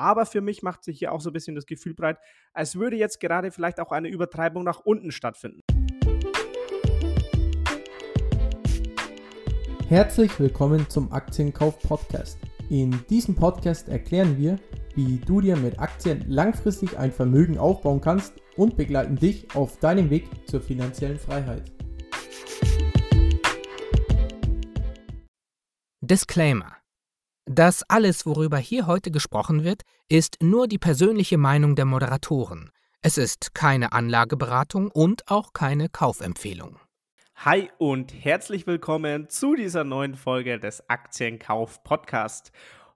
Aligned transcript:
Aber 0.00 0.24
für 0.24 0.40
mich 0.40 0.62
macht 0.62 0.82
sich 0.82 0.98
hier 0.98 1.12
auch 1.12 1.20
so 1.20 1.28
ein 1.28 1.34
bisschen 1.34 1.54
das 1.54 1.66
Gefühl 1.66 1.92
breit, 1.92 2.18
als 2.54 2.74
würde 2.76 2.96
jetzt 2.96 3.20
gerade 3.20 3.50
vielleicht 3.50 3.78
auch 3.80 3.92
eine 3.92 4.08
Übertreibung 4.08 4.64
nach 4.64 4.80
unten 4.80 5.12
stattfinden. 5.12 5.60
Herzlich 9.88 10.40
willkommen 10.40 10.88
zum 10.88 11.12
Aktienkauf 11.12 11.78
Podcast. 11.82 12.38
In 12.70 13.04
diesem 13.10 13.34
Podcast 13.34 13.90
erklären 13.90 14.38
wir, 14.38 14.58
wie 14.94 15.18
du 15.18 15.42
dir 15.42 15.56
mit 15.56 15.78
Aktien 15.78 16.24
langfristig 16.28 16.96
ein 16.96 17.12
Vermögen 17.12 17.58
aufbauen 17.58 18.00
kannst 18.00 18.32
und 18.56 18.78
begleiten 18.78 19.16
dich 19.16 19.54
auf 19.54 19.80
deinem 19.80 20.08
Weg 20.08 20.30
zur 20.48 20.62
finanziellen 20.62 21.18
Freiheit. 21.18 21.70
Disclaimer. 26.00 26.79
Das 27.52 27.82
alles, 27.88 28.26
worüber 28.26 28.58
hier 28.58 28.86
heute 28.86 29.10
gesprochen 29.10 29.64
wird, 29.64 29.82
ist 30.08 30.36
nur 30.40 30.68
die 30.68 30.78
persönliche 30.78 31.36
Meinung 31.36 31.74
der 31.74 31.84
Moderatoren. 31.84 32.70
Es 33.02 33.18
ist 33.18 33.56
keine 33.56 33.92
Anlageberatung 33.92 34.88
und 34.92 35.28
auch 35.28 35.52
keine 35.52 35.88
Kaufempfehlung. 35.88 36.78
Hi 37.34 37.68
und 37.78 38.14
herzlich 38.14 38.68
willkommen 38.68 39.28
zu 39.28 39.56
dieser 39.56 39.82
neuen 39.82 40.14
Folge 40.14 40.60
des 40.60 40.88
Aktienkauf 40.88 41.82
Podcast. 41.82 42.52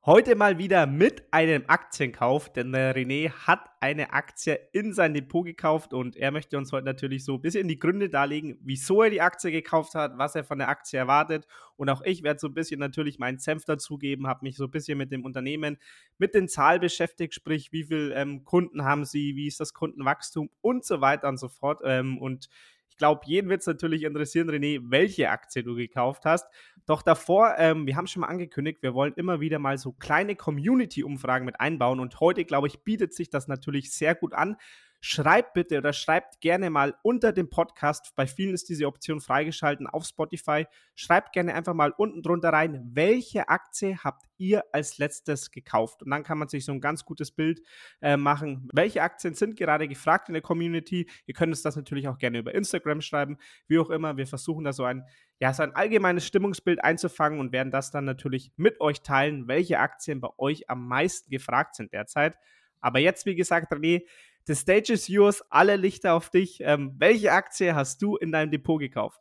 Heute 0.07 0.37
mal 0.37 0.59
wieder 0.59 0.87
mit 0.87 1.23
einem 1.31 1.65
Aktienkauf, 1.67 2.53
denn 2.53 2.73
der 2.73 2.95
René 2.95 3.31
hat 3.31 3.71
eine 3.81 4.13
Aktie 4.13 4.61
in 4.73 4.93
sein 4.93 5.15
Depot 5.15 5.47
gekauft 5.47 5.95
und 5.95 6.15
er 6.15 6.31
möchte 6.31 6.59
uns 6.59 6.73
heute 6.73 6.85
natürlich 6.85 7.25
so 7.25 7.37
ein 7.37 7.41
bisschen 7.41 7.69
die 7.69 7.79
Gründe 7.79 8.11
darlegen, 8.11 8.59
wieso 8.61 9.03
er 9.03 9.09
die 9.09 9.23
Aktie 9.23 9.51
gekauft 9.51 9.95
hat, 9.95 10.19
was 10.19 10.35
er 10.35 10.45
von 10.45 10.59
der 10.59 10.69
Aktie 10.69 10.99
erwartet. 10.99 11.47
Und 11.77 11.89
auch 11.89 12.03
ich 12.03 12.23
werde 12.23 12.39
so 12.39 12.49
ein 12.49 12.53
bisschen 12.53 12.81
natürlich 12.81 13.19
meinen 13.19 13.39
Senf 13.39 13.65
dazugeben, 13.65 14.27
habe 14.27 14.41
mich 14.43 14.57
so 14.57 14.65
ein 14.65 14.71
bisschen 14.71 14.99
mit 14.99 15.11
dem 15.11 15.25
Unternehmen, 15.25 15.79
mit 16.19 16.35
den 16.35 16.49
Zahlen 16.49 16.83
beschäftigt, 16.83 17.33
sprich 17.33 17.73
wie 17.73 17.85
viele 17.85 18.13
ähm, 18.13 18.45
Kunden 18.45 18.85
haben 18.85 19.07
sie, 19.07 19.37
wie 19.37 19.47
ist 19.47 19.59
das 19.59 19.73
Kundenwachstum 19.73 20.51
und 20.61 20.85
so 20.85 21.01
weiter 21.01 21.31
und 21.31 21.39
so 21.39 21.49
fort. 21.49 21.81
Ähm, 21.83 22.19
und 22.19 22.51
ich 22.95 22.99
glaube, 22.99 23.23
jeden 23.25 23.51
wird 23.51 23.61
es 23.61 23.67
natürlich 23.67 24.05
interessieren, 24.05 24.49
René, 24.49 24.81
welche 24.85 25.29
Aktie 25.29 25.65
du 25.65 25.75
gekauft 25.75 26.25
hast. 26.25 26.47
Doch 26.87 27.03
davor, 27.03 27.57
ähm, 27.59 27.89
wir 27.89 27.97
haben 27.97 28.07
schon 28.07 28.21
mal 28.21 28.29
angekündigt, 28.29 28.83
wir 28.83 28.95
wollen 28.95 29.15
immer 29.17 29.41
wieder 29.41 29.59
mal 29.59 29.79
so 29.79 29.91
kleine 29.91 30.37
Community-Umfragen 30.37 31.45
mit 31.45 31.59
einbauen. 31.59 31.99
Und 31.99 32.21
heute, 32.21 32.45
glaube 32.45 32.69
ich, 32.69 32.85
bietet 32.85 33.13
sich 33.13 33.31
das 33.31 33.49
natürlich 33.49 33.93
sehr 33.93 34.15
gut 34.15 34.33
an 34.33 34.57
schreibt 35.05 35.53
bitte 35.53 35.77
oder 35.77 35.93
schreibt 35.93 36.41
gerne 36.41 36.71
mal 36.71 36.95
unter 37.03 37.33
dem 37.33 37.51
Podcast, 37.51 38.15
bei 38.17 38.27
vielen 38.27 38.55
ist 38.55 38.71
diese 38.71 38.87
Option 38.87 39.21
freigeschalten 39.21 39.87
auf 39.87 40.07
Spotify, 40.07 40.65
schreibt 40.95 41.35
gerne 41.35 41.55
einfach 41.55 41.75
mal 41.75 41.91
unten 41.91 42.23
drunter 42.23 42.55
rein, 42.55 42.81
welche 42.95 43.51
Aktie 43.51 43.99
habt 43.99 44.23
ihr 44.39 44.65
als 44.73 44.97
letztes 44.97 45.51
gekauft? 45.51 46.03
Und 46.03 46.11
dann 46.11 46.23
kann 46.23 46.39
man 46.39 46.49
sich 46.49 46.65
so 46.65 46.73
ein 46.73 46.81
ganz 46.81 47.05
gutes 47.05 47.33
Bild 47.33 47.61
äh, 48.01 48.17
machen, 48.17 48.67
welche 48.73 49.03
Aktien 49.03 49.35
sind 49.35 49.59
gerade 49.59 49.89
gefragt 49.89 50.31
in 50.31 50.33
der 50.33 50.43
Community. 50.43 51.07
Ihr 51.27 51.35
könnt 51.35 51.53
uns 51.53 51.61
das 51.61 51.77
natürlich 51.77 52.09
auch 52.09 52.17
gerne 52.17 52.39
über 52.39 52.55
Instagram 52.55 53.03
schreiben, 53.03 53.37
wie 53.69 53.79
auch 53.79 53.91
immer. 53.91 54.17
Wir 54.17 54.27
versuchen 54.27 54.65
da 54.65 54.73
so 54.73 54.85
ein, 54.85 55.05
ja, 55.39 55.53
so 55.53 55.65
ein 55.65 55.77
allgemeines 55.77 56.27
Stimmungsbild 56.27 56.83
einzufangen 56.83 57.41
und 57.41 57.53
werden 57.53 57.71
das 57.71 57.91
dann 57.91 58.07
natürlich 58.07 58.53
mit 58.57 58.81
euch 58.81 59.03
teilen, 59.03 59.49
welche 59.49 59.81
Aktien 59.81 60.23
bei 60.23 60.31
euch 60.39 60.71
am 60.71 60.89
meisten 60.89 61.31
gefragt 61.31 61.75
sind 61.75 61.93
derzeit. 61.93 62.37
Aber 62.81 62.99
jetzt, 62.99 63.25
wie 63.25 63.35
gesagt, 63.35 63.73
René, 63.73 64.03
The 64.47 64.55
stage 64.55 64.93
is 64.93 65.09
yours, 65.09 65.43
alle 65.49 65.77
Lichter 65.77 66.13
auf 66.13 66.29
dich. 66.29 66.59
Ähm, 66.61 66.95
welche 66.99 67.33
Aktie 67.33 67.75
hast 67.75 68.03
du 68.03 68.17
in 68.17 68.31
deinem 68.31 68.51
Depot 68.51 68.79
gekauft? 68.79 69.19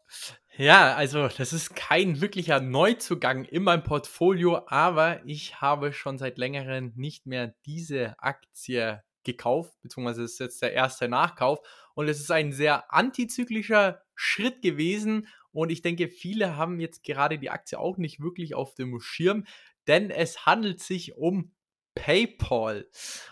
Ja, 0.57 0.95
also 0.95 1.29
das 1.29 1.53
ist 1.53 1.75
kein 1.75 2.21
wirklicher 2.21 2.59
Neuzugang 2.59 3.45
in 3.45 3.63
meinem 3.63 3.83
Portfolio, 3.83 4.61
aber 4.67 5.25
ich 5.25 5.61
habe 5.61 5.93
schon 5.93 6.17
seit 6.17 6.37
längerem 6.37 6.91
nicht 6.95 7.25
mehr 7.25 7.55
diese 7.65 8.19
Aktie 8.19 9.01
gekauft, 9.23 9.73
beziehungsweise 9.81 10.23
ist 10.23 10.39
jetzt 10.39 10.61
der 10.61 10.73
erste 10.73 11.07
Nachkauf 11.07 11.59
und 11.95 12.07
es 12.07 12.19
ist 12.19 12.29
ein 12.29 12.51
sehr 12.51 12.93
antizyklischer 12.93 14.01
Schritt 14.13 14.61
gewesen 14.61 15.27
und 15.51 15.71
ich 15.71 15.81
denke, 15.81 16.09
viele 16.09 16.57
haben 16.57 16.79
jetzt 16.79 17.03
gerade 17.03 17.39
die 17.39 17.49
Aktie 17.49 17.79
auch 17.79 17.97
nicht 17.97 18.19
wirklich 18.19 18.53
auf 18.53 18.75
dem 18.75 18.99
Schirm, 18.99 19.45
denn 19.87 20.11
es 20.11 20.45
handelt 20.45 20.81
sich 20.81 21.15
um 21.15 21.51
PayPal. 21.95 22.87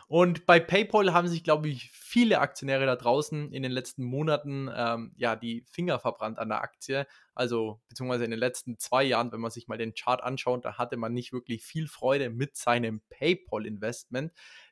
Und 0.08 0.46
bei 0.46 0.60
PayPal 0.60 1.14
haben 1.14 1.28
sich, 1.28 1.44
glaube 1.44 1.70
ich, 1.70 1.92
viele 1.92 2.40
Aktionäre 2.40 2.86
da 2.86 2.96
draußen 2.96 3.52
in 3.52 3.64
den 3.64 3.72
letzten 3.72 4.04
Monaten 4.04 4.70
ähm, 4.74 5.14
ja 5.16 5.36
die 5.36 5.66
Finger 5.72 6.00
verbrannt 6.00 6.40
an 6.40 6.50
der 6.50 6.62
Aktie. 6.62 7.08
Also 7.34 7.82
beziehungsweise 7.90 8.26
in 8.26 8.32
den 8.32 8.40
letzten 8.40 8.78
zwei 8.78 9.04
Jahren, 9.04 9.32
wenn 9.32 9.40
man 9.40 9.52
sich 9.52 9.68
mal 9.68 9.78
den 9.78 9.94
Chart 9.94 10.22
anschaut, 10.22 10.66
da 10.66 10.78
hatte 10.78 10.98
man 10.98 11.14
nicht 11.14 11.34
wirklich 11.34 11.64
viel 11.64 11.88
Freude 11.88 12.30
mit 12.30 12.56
seinem 12.56 13.02
PayPal-Investment. 13.10 14.32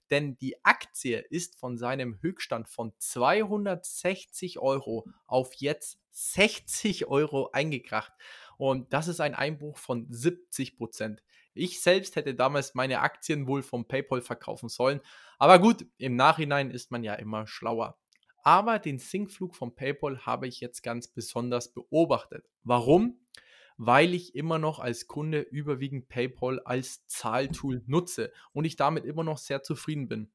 Denn 0.10 0.38
die 0.38 0.64
Aktie 0.66 1.20
ist 1.20 1.60
von 1.60 1.78
seinem 1.78 2.20
Höchststand 2.22 2.68
von 2.68 2.94
260 2.98 4.60
Euro 4.60 5.08
auf 5.28 5.54
jetzt 5.56 6.00
60 6.12 7.08
Euro 7.08 7.50
eingekracht. 7.54 8.12
Und 8.58 8.92
das 8.92 9.08
ist 9.08 9.22
ein 9.22 9.36
Einbruch 9.36 9.78
von 9.78 10.08
70 10.10 10.78
Prozent. 10.78 11.24
Ich 11.60 11.82
selbst 11.82 12.16
hätte 12.16 12.34
damals 12.34 12.74
meine 12.74 13.02
Aktien 13.02 13.48
wohl 13.48 13.62
vom 13.62 13.88
PayPal 13.88 14.22
verkaufen 14.22 14.70
sollen. 14.70 15.02
Aber 15.38 15.60
gut, 15.60 15.86
im 15.98 16.16
Nachhinein 16.16 16.72
ist 16.72 16.92
man 16.92 17.04
ja 17.04 17.16
immer 17.16 17.48
schlauer. 17.48 17.98
Aber 18.44 18.80
den 18.80 19.00
Sinkflug 19.00 19.56
von 19.56 19.76
PayPal 19.76 20.26
habe 20.26 20.48
ich 20.48 20.62
jetzt 20.62 20.82
ganz 20.82 21.08
besonders 21.08 21.74
beobachtet. 21.74 22.50
Warum? 22.64 23.20
Weil 23.78 24.14
ich 24.14 24.36
immer 24.36 24.58
noch 24.58 24.80
als 24.80 25.08
Kunde 25.08 25.42
überwiegend 25.42 26.10
PayPal 26.10 26.60
als 26.62 27.06
Zahltool 27.08 27.84
nutze 27.86 28.32
und 28.54 28.66
ich 28.66 28.76
damit 28.76 29.06
immer 29.06 29.24
noch 29.24 29.38
sehr 29.38 29.62
zufrieden 29.62 30.08
bin. 30.08 30.32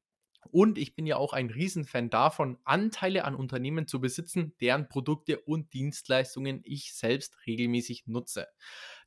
Und 0.51 0.77
ich 0.77 0.95
bin 0.95 1.05
ja 1.05 1.17
auch 1.17 1.33
ein 1.33 1.49
Riesenfan 1.49 2.09
davon, 2.09 2.57
Anteile 2.63 3.25
an 3.25 3.35
Unternehmen 3.35 3.87
zu 3.87 3.99
besitzen, 3.99 4.53
deren 4.61 4.87
Produkte 4.87 5.39
und 5.41 5.73
Dienstleistungen 5.73 6.61
ich 6.63 6.93
selbst 6.93 7.37
regelmäßig 7.45 8.07
nutze. 8.07 8.47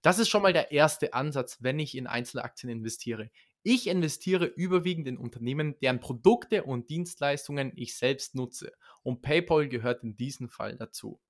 Das 0.02 0.18
ist 0.18 0.28
schon 0.28 0.42
mal 0.42 0.52
der 0.52 0.70
erste 0.72 1.14
Ansatz, 1.14 1.58
wenn 1.60 1.78
ich 1.78 1.96
in 1.96 2.06
Einzelaktien 2.06 2.70
investiere. 2.70 3.30
Ich 3.64 3.88
investiere 3.88 4.46
überwiegend 4.46 5.08
in 5.08 5.18
Unternehmen, 5.18 5.74
deren 5.80 6.00
Produkte 6.00 6.62
und 6.62 6.90
Dienstleistungen 6.90 7.72
ich 7.74 7.96
selbst 7.96 8.34
nutze. 8.34 8.72
Und 9.02 9.20
PayPal 9.20 9.68
gehört 9.68 10.04
in 10.04 10.16
diesem 10.16 10.48
Fall 10.48 10.76
dazu. 10.76 11.20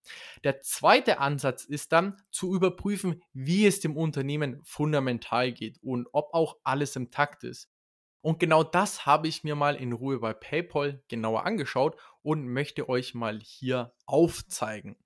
Der 0.45 0.61
zweite 0.61 1.19
Ansatz 1.19 1.65
ist 1.65 1.93
dann 1.93 2.21
zu 2.31 2.55
überprüfen, 2.55 3.23
wie 3.33 3.67
es 3.67 3.81
dem 3.81 3.97
Unternehmen 3.97 4.61
fundamental 4.63 5.53
geht 5.53 5.79
und 5.83 6.07
ob 6.13 6.35
auch 6.35 6.59
alles 6.65 6.97
im 6.97 7.11
Takt 7.11 7.45
ist. 7.45 7.71
Und 8.21 8.41
genau 8.41 8.65
das 8.65 9.07
habe 9.07 9.29
ich 9.29 9.45
mir 9.45 9.55
mal 9.55 9.77
in 9.77 9.93
Ruhe 9.93 10.19
bei 10.19 10.33
PayPal 10.33 11.03
genauer 11.09 11.47
angeschaut 11.47 11.97
und 12.23 12.49
möchte 12.49 12.89
euch 12.89 13.15
mal 13.15 13.41
hier 13.41 13.95
aufzeigen. 14.07 14.97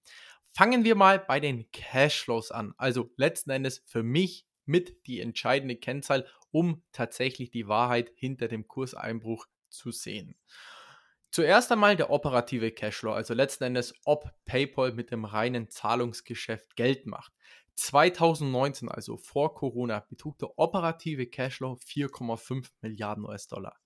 Fangen 0.55 0.85
wir 0.85 0.95
mal 0.95 1.19
bei 1.19 1.41
den 1.41 1.71
Cashflows 1.73 2.51
an. 2.51 2.75
Also 2.77 3.11
letzten 3.17 3.51
Endes 3.51 3.83
für 3.87 4.03
mich 4.03 4.47
mit 4.65 5.07
die 5.07 5.21
entscheidende 5.21 5.77
Kennzahl, 5.77 6.27
um 6.51 6.83
tatsächlich 6.93 7.51
die 7.51 7.69
Wahrheit 7.69 8.13
hinter 8.15 8.49
dem 8.49 8.69
Kurseinbruch 8.69 9.47
zu 9.69 9.91
sehen. 9.91 10.37
Zuerst 11.31 11.73
einmal 11.73 11.97
der 11.97 12.11
operative 12.11 12.71
Cashflow, 12.73 13.13
also 13.13 13.33
letzten 13.33 13.65
Endes, 13.65 13.95
ob 14.05 14.31
PayPal 14.45 14.93
mit 14.93 15.11
dem 15.11 15.25
reinen 15.25 15.71
Zahlungsgeschäft 15.71 16.77
Geld 16.77 17.07
macht. 17.07 17.33
2019, 17.77 18.89
also 18.89 19.17
vor 19.17 19.55
Corona, 19.55 20.01
betrug 20.01 20.39
der 20.39 20.59
operative 20.59 21.27
Cashflow 21.27 21.79
4,5 21.87 22.69
Milliarden 22.81 23.25
US-Dollar. 23.25 23.77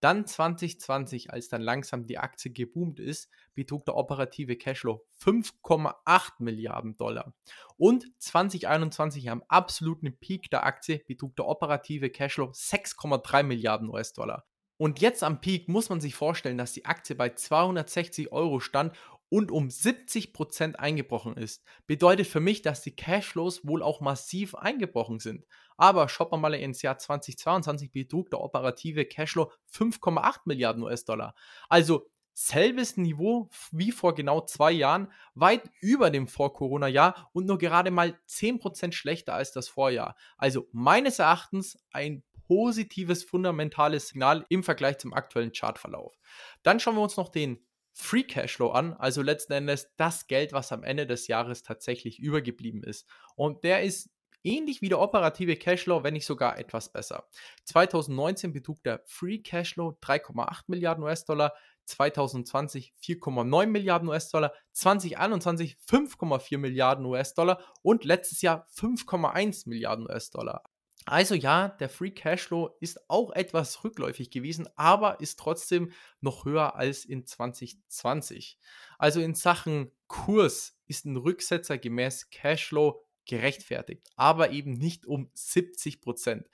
Dann 0.00 0.26
2020, 0.26 1.32
als 1.32 1.48
dann 1.48 1.62
langsam 1.62 2.06
die 2.06 2.18
Aktie 2.18 2.52
geboomt 2.52 2.98
ist, 2.98 3.30
betrug 3.54 3.84
der 3.84 3.96
operative 3.96 4.56
Cashflow 4.56 5.04
5,8 5.20 6.32
Milliarden 6.40 6.96
Dollar. 6.96 7.32
Und 7.76 8.06
2021 8.18 9.30
am 9.30 9.42
absoluten 9.48 10.18
Peak 10.18 10.50
der 10.50 10.64
Aktie 10.64 11.02
betrug 11.06 11.36
der 11.36 11.46
operative 11.46 12.10
Cashflow 12.10 12.50
6,3 12.50 13.42
Milliarden 13.44 13.88
US-Dollar. 13.88 14.44
Und 14.78 15.00
jetzt 15.00 15.22
am 15.22 15.40
Peak 15.40 15.68
muss 15.68 15.90
man 15.90 16.00
sich 16.00 16.16
vorstellen, 16.16 16.58
dass 16.58 16.72
die 16.72 16.86
Aktie 16.86 17.14
bei 17.14 17.28
260 17.28 18.32
Euro 18.32 18.58
stand 18.58 18.96
und 19.32 19.50
um 19.50 19.68
70% 19.68 20.74
eingebrochen 20.74 21.38
ist, 21.38 21.64
bedeutet 21.86 22.26
für 22.26 22.40
mich, 22.40 22.60
dass 22.60 22.82
die 22.82 22.94
Cashflows 22.94 23.66
wohl 23.66 23.82
auch 23.82 24.02
massiv 24.02 24.54
eingebrochen 24.54 25.20
sind. 25.20 25.46
Aber 25.78 26.10
schaut 26.10 26.32
mal 26.32 26.52
ins 26.52 26.82
Jahr 26.82 26.98
2022 26.98 27.90
betrug 27.92 28.28
der 28.28 28.42
operative 28.42 29.06
Cashflow 29.06 29.50
5,8 29.72 30.40
Milliarden 30.44 30.82
US-Dollar. 30.82 31.34
Also 31.70 32.10
selbes 32.34 32.98
Niveau 32.98 33.48
wie 33.70 33.90
vor 33.90 34.14
genau 34.14 34.42
zwei 34.42 34.70
Jahren, 34.70 35.10
weit 35.34 35.62
über 35.80 36.10
dem 36.10 36.28
Vor-Corona-Jahr 36.28 37.30
und 37.32 37.46
nur 37.46 37.56
gerade 37.56 37.90
mal 37.90 38.18
10% 38.28 38.92
schlechter 38.92 39.32
als 39.32 39.52
das 39.52 39.66
Vorjahr. 39.66 40.14
Also 40.36 40.68
meines 40.72 41.20
Erachtens 41.20 41.82
ein 41.90 42.22
positives, 42.46 43.24
fundamentales 43.24 44.08
Signal 44.08 44.44
im 44.50 44.62
Vergleich 44.62 44.98
zum 44.98 45.14
aktuellen 45.14 45.52
Chartverlauf. 45.52 46.14
Dann 46.62 46.80
schauen 46.80 46.96
wir 46.96 47.02
uns 47.02 47.16
noch 47.16 47.30
den 47.30 47.64
Free 47.92 48.24
Cashflow 48.24 48.70
an, 48.70 48.94
also 48.94 49.22
letzten 49.22 49.52
Endes 49.52 49.90
das 49.96 50.26
Geld, 50.26 50.52
was 50.52 50.72
am 50.72 50.82
Ende 50.82 51.06
des 51.06 51.26
Jahres 51.26 51.62
tatsächlich 51.62 52.18
übergeblieben 52.18 52.82
ist. 52.82 53.06
Und 53.36 53.64
der 53.64 53.82
ist 53.82 54.10
ähnlich 54.44 54.82
wie 54.82 54.88
der 54.88 55.00
operative 55.00 55.56
Cashflow, 55.56 56.02
wenn 56.02 56.14
nicht 56.14 56.26
sogar 56.26 56.58
etwas 56.58 56.90
besser. 56.90 57.28
2019 57.64 58.52
betrug 58.52 58.82
der 58.82 59.02
Free 59.06 59.38
Cashflow 59.38 59.96
3,8 60.02 60.64
Milliarden 60.66 61.04
US-Dollar, 61.04 61.52
2020 61.84 62.94
4,9 63.02 63.66
Milliarden 63.66 64.08
US-Dollar, 64.08 64.52
2021 64.72 65.76
5,4 65.88 66.58
Milliarden 66.58 67.04
US-Dollar 67.04 67.62
und 67.82 68.04
letztes 68.04 68.40
Jahr 68.42 68.66
5,1 68.74 69.68
Milliarden 69.68 70.06
US-Dollar. 70.06 70.62
Also 71.04 71.34
ja, 71.34 71.68
der 71.68 71.88
Free 71.88 72.10
Cashflow 72.10 72.76
ist 72.80 73.10
auch 73.10 73.32
etwas 73.32 73.82
rückläufig 73.82 74.30
gewesen, 74.30 74.68
aber 74.76 75.20
ist 75.20 75.38
trotzdem 75.38 75.92
noch 76.20 76.44
höher 76.44 76.76
als 76.76 77.04
in 77.04 77.26
2020. 77.26 78.58
Also 78.98 79.20
in 79.20 79.34
Sachen 79.34 79.90
Kurs 80.06 80.78
ist 80.86 81.04
ein 81.06 81.16
Rücksetzer 81.16 81.78
gemäß 81.78 82.30
Cashflow 82.30 83.04
gerechtfertigt, 83.26 84.08
aber 84.16 84.50
eben 84.50 84.74
nicht 84.74 85.06
um 85.06 85.30
70 85.34 86.00
Prozent. 86.00 86.48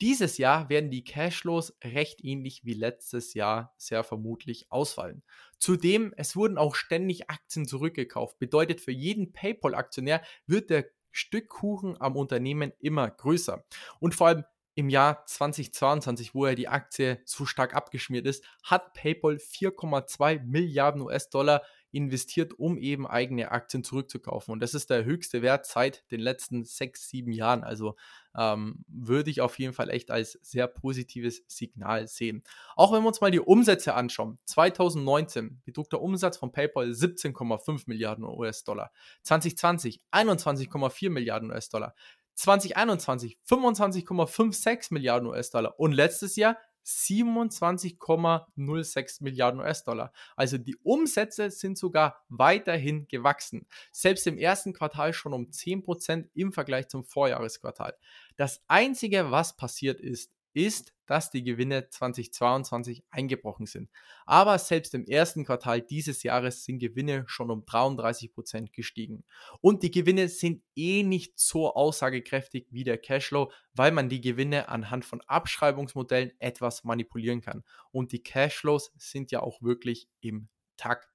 Dieses 0.00 0.38
Jahr 0.38 0.68
werden 0.68 0.90
die 0.92 1.02
Cashflows 1.02 1.76
recht 1.82 2.22
ähnlich 2.22 2.64
wie 2.64 2.74
letztes 2.74 3.34
Jahr 3.34 3.74
sehr 3.78 4.04
vermutlich 4.04 4.70
ausfallen. 4.70 5.24
Zudem, 5.58 6.14
es 6.16 6.36
wurden 6.36 6.56
auch 6.56 6.76
ständig 6.76 7.30
Aktien 7.30 7.66
zurückgekauft. 7.66 8.38
Bedeutet, 8.38 8.80
für 8.80 8.92
jeden 8.92 9.32
PayPal-Aktionär 9.32 10.22
wird 10.46 10.70
der 10.70 10.88
Stück 11.18 11.48
Kuchen 11.48 12.00
am 12.00 12.16
Unternehmen 12.16 12.72
immer 12.78 13.10
größer. 13.10 13.64
Und 14.00 14.14
vor 14.14 14.28
allem 14.28 14.44
im 14.74 14.88
Jahr 14.88 15.26
2022, 15.26 16.34
wo 16.34 16.46
ja 16.46 16.54
die 16.54 16.68
Aktie 16.68 17.20
so 17.24 17.46
stark 17.46 17.74
abgeschmiert 17.74 18.26
ist, 18.26 18.44
hat 18.62 18.92
PayPal 18.92 19.34
4,2 19.34 20.44
Milliarden 20.44 21.02
US-Dollar 21.02 21.62
investiert, 21.90 22.58
um 22.58 22.78
eben 22.78 23.06
eigene 23.06 23.50
Aktien 23.50 23.84
zurückzukaufen. 23.84 24.52
Und 24.52 24.60
das 24.60 24.74
ist 24.74 24.90
der 24.90 25.04
höchste 25.04 25.42
Wert 25.42 25.66
seit 25.66 26.10
den 26.10 26.20
letzten 26.20 26.64
sechs, 26.64 27.08
sieben 27.08 27.32
Jahren. 27.32 27.64
Also 27.64 27.96
ähm, 28.36 28.84
würde 28.88 29.30
ich 29.30 29.40
auf 29.40 29.58
jeden 29.58 29.72
Fall 29.72 29.90
echt 29.90 30.10
als 30.10 30.38
sehr 30.42 30.66
positives 30.66 31.42
Signal 31.46 32.06
sehen. 32.08 32.42
Auch 32.76 32.92
wenn 32.92 33.02
wir 33.02 33.08
uns 33.08 33.20
mal 33.20 33.30
die 33.30 33.40
Umsätze 33.40 33.94
anschauen. 33.94 34.38
2019 34.44 35.62
betrug 35.64 35.88
der 35.90 36.02
Umsatz 36.02 36.36
von 36.36 36.52
PayPal 36.52 36.90
17,5 36.90 37.84
Milliarden 37.86 38.24
US-Dollar. 38.24 38.92
2020 39.22 40.02
21,4 40.12 41.10
Milliarden 41.10 41.50
US-Dollar. 41.50 41.94
2021 42.34 43.38
25,56 43.48 44.94
Milliarden 44.94 45.28
US-Dollar 45.28 45.80
und 45.80 45.92
letztes 45.92 46.36
Jahr 46.36 46.56
27,06 46.88 49.22
Milliarden 49.22 49.60
US-Dollar. 49.60 50.12
Also 50.36 50.58
die 50.58 50.76
Umsätze 50.76 51.50
sind 51.50 51.76
sogar 51.76 52.24
weiterhin 52.28 53.08
gewachsen. 53.08 53.66
Selbst 53.92 54.26
im 54.26 54.38
ersten 54.38 54.72
Quartal 54.72 55.12
schon 55.12 55.34
um 55.34 55.50
10% 55.50 56.28
im 56.34 56.52
Vergleich 56.52 56.88
zum 56.88 57.04
Vorjahresquartal. 57.04 57.94
Das 58.36 58.62
Einzige, 58.68 59.30
was 59.30 59.56
passiert 59.56 60.00
ist, 60.00 60.32
ist, 60.54 60.92
dass 61.06 61.30
die 61.30 61.42
Gewinne 61.42 61.88
2022 61.88 63.02
eingebrochen 63.10 63.66
sind. 63.66 63.90
Aber 64.26 64.58
selbst 64.58 64.94
im 64.94 65.06
ersten 65.06 65.44
Quartal 65.44 65.80
dieses 65.80 66.22
Jahres 66.22 66.64
sind 66.64 66.78
Gewinne 66.78 67.24
schon 67.26 67.50
um 67.50 67.64
33 67.64 68.32
Prozent 68.32 68.72
gestiegen. 68.72 69.24
Und 69.60 69.82
die 69.82 69.90
Gewinne 69.90 70.28
sind 70.28 70.62
eh 70.76 71.02
nicht 71.02 71.38
so 71.38 71.74
aussagekräftig 71.74 72.66
wie 72.70 72.84
der 72.84 72.98
Cashflow, 72.98 73.50
weil 73.74 73.92
man 73.92 74.08
die 74.08 74.20
Gewinne 74.20 74.68
anhand 74.68 75.04
von 75.04 75.22
Abschreibungsmodellen 75.22 76.32
etwas 76.38 76.84
manipulieren 76.84 77.40
kann. 77.40 77.64
Und 77.90 78.12
die 78.12 78.22
Cashflows 78.22 78.92
sind 78.98 79.30
ja 79.30 79.40
auch 79.40 79.62
wirklich 79.62 80.08
im 80.20 80.48
Takt. 80.76 81.08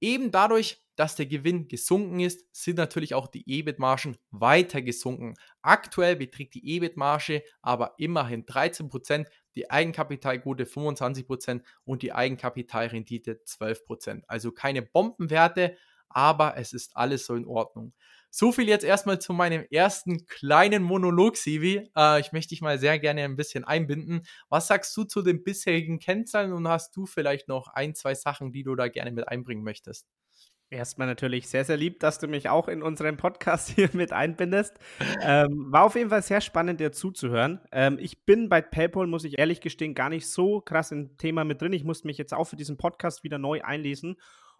Eben 0.00 0.30
dadurch, 0.30 0.82
dass 0.96 1.14
der 1.14 1.26
Gewinn 1.26 1.68
gesunken 1.68 2.20
ist, 2.20 2.46
sind 2.52 2.78
natürlich 2.78 3.14
auch 3.14 3.28
die 3.28 3.44
EBIT-Margen 3.46 4.16
weiter 4.30 4.80
gesunken. 4.82 5.34
Aktuell 5.62 6.16
beträgt 6.16 6.54
die 6.54 6.76
EBIT-Marge 6.76 7.42
aber 7.62 7.94
immerhin 7.98 8.44
13%, 8.46 9.26
die 9.54 9.70
Eigenkapitalquote 9.70 10.64
25% 10.64 11.62
und 11.84 12.02
die 12.02 12.12
Eigenkapitalrendite 12.12 13.42
12%. 13.46 14.22
Also 14.26 14.52
keine 14.52 14.82
Bombenwerte, 14.82 15.76
aber 16.08 16.56
es 16.56 16.72
ist 16.72 16.96
alles 16.96 17.26
so 17.26 17.34
in 17.34 17.46
Ordnung. 17.46 17.92
So 18.38 18.52
viel 18.52 18.68
jetzt 18.68 18.84
erstmal 18.84 19.18
zu 19.18 19.32
meinem 19.32 19.64
ersten 19.70 20.26
kleinen 20.26 20.82
Monolog, 20.82 21.38
Sivi. 21.38 21.88
Äh, 21.96 22.20
ich 22.20 22.32
möchte 22.32 22.50
dich 22.50 22.60
mal 22.60 22.78
sehr 22.78 22.98
gerne 22.98 23.22
ein 23.22 23.34
bisschen 23.34 23.64
einbinden. 23.64 24.26
Was 24.50 24.66
sagst 24.66 24.94
du 24.94 25.04
zu 25.04 25.22
den 25.22 25.42
bisherigen 25.42 26.00
Kennzahlen 26.00 26.52
und 26.52 26.68
hast 26.68 26.94
du 26.94 27.06
vielleicht 27.06 27.48
noch 27.48 27.68
ein, 27.68 27.94
zwei 27.94 28.14
Sachen, 28.14 28.52
die 28.52 28.62
du 28.62 28.74
da 28.74 28.88
gerne 28.88 29.10
mit 29.10 29.26
einbringen 29.26 29.64
möchtest? 29.64 30.06
Erstmal 30.68 31.06
natürlich 31.06 31.48
sehr, 31.48 31.64
sehr 31.64 31.78
lieb, 31.78 31.98
dass 32.00 32.18
du 32.18 32.28
mich 32.28 32.50
auch 32.50 32.68
in 32.68 32.82
unserem 32.82 33.16
Podcast 33.16 33.70
hier 33.74 33.88
mit 33.94 34.12
einbindest. 34.12 34.74
Ähm, 35.22 35.72
war 35.72 35.84
auf 35.84 35.94
jeden 35.94 36.10
Fall 36.10 36.20
sehr 36.20 36.42
spannend, 36.42 36.78
dir 36.78 36.92
zuzuhören. 36.92 37.62
Ähm, 37.72 37.96
ich 37.98 38.26
bin 38.26 38.50
bei 38.50 38.60
PayPal, 38.60 39.06
muss 39.06 39.24
ich 39.24 39.38
ehrlich 39.38 39.62
gestehen, 39.62 39.94
gar 39.94 40.10
nicht 40.10 40.28
so 40.28 40.60
krass 40.60 40.92
im 40.92 41.16
Thema 41.16 41.44
mit 41.44 41.62
drin. 41.62 41.72
Ich 41.72 41.84
musste 41.84 42.06
mich 42.06 42.18
jetzt 42.18 42.34
auch 42.34 42.44
für 42.44 42.56
diesen 42.56 42.76
Podcast 42.76 43.24
wieder 43.24 43.38
neu 43.38 43.62
einlesen, 43.62 44.16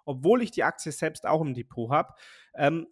obwohl 0.06 0.40
ich 0.40 0.50
die 0.50 0.64
Aktie 0.64 0.92
selbst 0.92 1.26
auch 1.26 1.42
im 1.42 1.52
Depot 1.52 1.90
habe. 1.90 2.14
Ähm, 2.54 2.86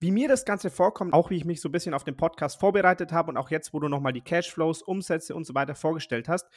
wie 0.00 0.10
mir 0.10 0.28
das 0.28 0.44
Ganze 0.44 0.70
vorkommt, 0.70 1.12
auch 1.12 1.30
wie 1.30 1.36
ich 1.36 1.44
mich 1.44 1.60
so 1.60 1.68
ein 1.68 1.72
bisschen 1.72 1.94
auf 1.94 2.04
den 2.04 2.16
Podcast 2.16 2.58
vorbereitet 2.58 3.12
habe 3.12 3.30
und 3.30 3.36
auch 3.36 3.50
jetzt, 3.50 3.72
wo 3.72 3.80
du 3.80 3.88
nochmal 3.88 4.12
die 4.12 4.22
Cashflows, 4.22 4.82
Umsätze 4.82 5.34
und 5.34 5.44
so 5.44 5.54
weiter 5.54 5.74
vorgestellt 5.74 6.28
hast, 6.28 6.48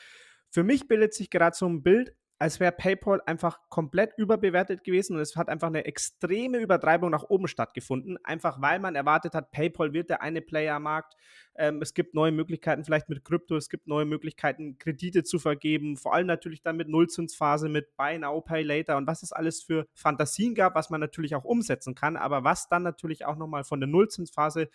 für 0.49 0.63
mich 0.63 0.87
bildet 0.87 1.13
sich 1.13 1.29
gerade 1.29 1.55
so 1.55 1.67
ein 1.67 1.83
Bild, 1.83 2.15
als 2.43 2.59
wäre 2.59 2.73
PayPal 2.73 3.21
einfach 3.25 3.57
komplett 3.69 4.17
überbewertet 4.17 4.83
gewesen 4.83 5.15
und 5.15 5.21
es 5.21 5.37
hat 5.37 5.47
einfach 5.47 5.69
eine 5.69 5.85
extreme 5.85 6.57
Übertreibung 6.57 7.09
nach 7.09 7.23
oben 7.23 7.47
stattgefunden, 7.47 8.17
einfach 8.25 8.61
weil 8.61 8.79
man 8.79 8.95
erwartet 8.95 9.33
hat, 9.33 9.51
PayPal 9.51 9.93
wird 9.93 10.09
der 10.09 10.21
eine 10.21 10.41
Player 10.41 10.75
am 10.75 10.83
Markt. 10.83 11.15
Ähm, 11.55 11.81
es 11.81 11.93
gibt 11.93 12.13
neue 12.13 12.33
Möglichkeiten 12.33 12.83
vielleicht 12.83 13.07
mit 13.07 13.23
Krypto, 13.23 13.55
es 13.55 13.69
gibt 13.69 13.87
neue 13.87 14.03
Möglichkeiten, 14.03 14.77
Kredite 14.77 15.23
zu 15.23 15.39
vergeben, 15.39 15.95
vor 15.95 16.13
allem 16.13 16.27
natürlich 16.27 16.61
dann 16.61 16.75
mit 16.75 16.89
Nullzinsphase, 16.89 17.69
mit 17.69 17.95
Buy 17.95 18.19
Now, 18.19 18.41
Pay 18.41 18.63
Later 18.63 18.97
und 18.97 19.07
was 19.07 19.23
es 19.23 19.31
alles 19.31 19.63
für 19.63 19.87
Fantasien 19.93 20.53
gab, 20.53 20.75
was 20.75 20.89
man 20.89 20.99
natürlich 20.99 21.35
auch 21.35 21.45
umsetzen 21.45 21.95
kann, 21.95 22.17
aber 22.17 22.43
was 22.43 22.67
dann 22.67 22.83
natürlich 22.83 23.23
auch 23.25 23.37
nochmal 23.37 23.63
von 23.63 23.79
der 23.79 23.87
Nullzinsphase 23.87 24.67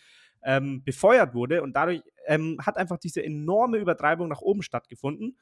ähm, 0.43 0.83
befeuert 0.85 1.35
wurde 1.35 1.63
und 1.63 1.75
dadurch 1.75 2.03
ähm, 2.27 2.59
hat 2.65 2.79
einfach 2.79 2.97
diese 2.97 3.23
enorme 3.23 3.77
Übertreibung 3.77 4.29
nach 4.29 4.41
oben 4.41 4.63
stattgefunden. 4.63 5.37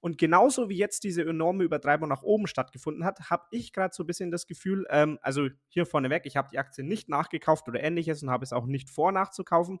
Und 0.00 0.16
genauso 0.16 0.68
wie 0.68 0.76
jetzt 0.76 1.04
diese 1.04 1.22
enorme 1.22 1.62
Übertreibung 1.64 2.08
nach 2.08 2.22
oben 2.22 2.46
stattgefunden 2.46 3.04
hat, 3.04 3.30
habe 3.30 3.44
ich 3.50 3.72
gerade 3.72 3.94
so 3.94 4.02
ein 4.02 4.06
bisschen 4.06 4.30
das 4.30 4.46
Gefühl, 4.46 4.86
ähm, 4.88 5.18
also 5.20 5.48
hier 5.68 5.84
vorneweg, 5.84 6.24
ich 6.24 6.36
habe 6.36 6.48
die 6.50 6.58
Aktie 6.58 6.84
nicht 6.84 7.08
nachgekauft 7.08 7.68
oder 7.68 7.82
ähnliches 7.82 8.22
und 8.22 8.30
habe 8.30 8.44
es 8.44 8.52
auch 8.52 8.66
nicht 8.66 8.88
vor 8.88 9.12
nachzukaufen. 9.12 9.78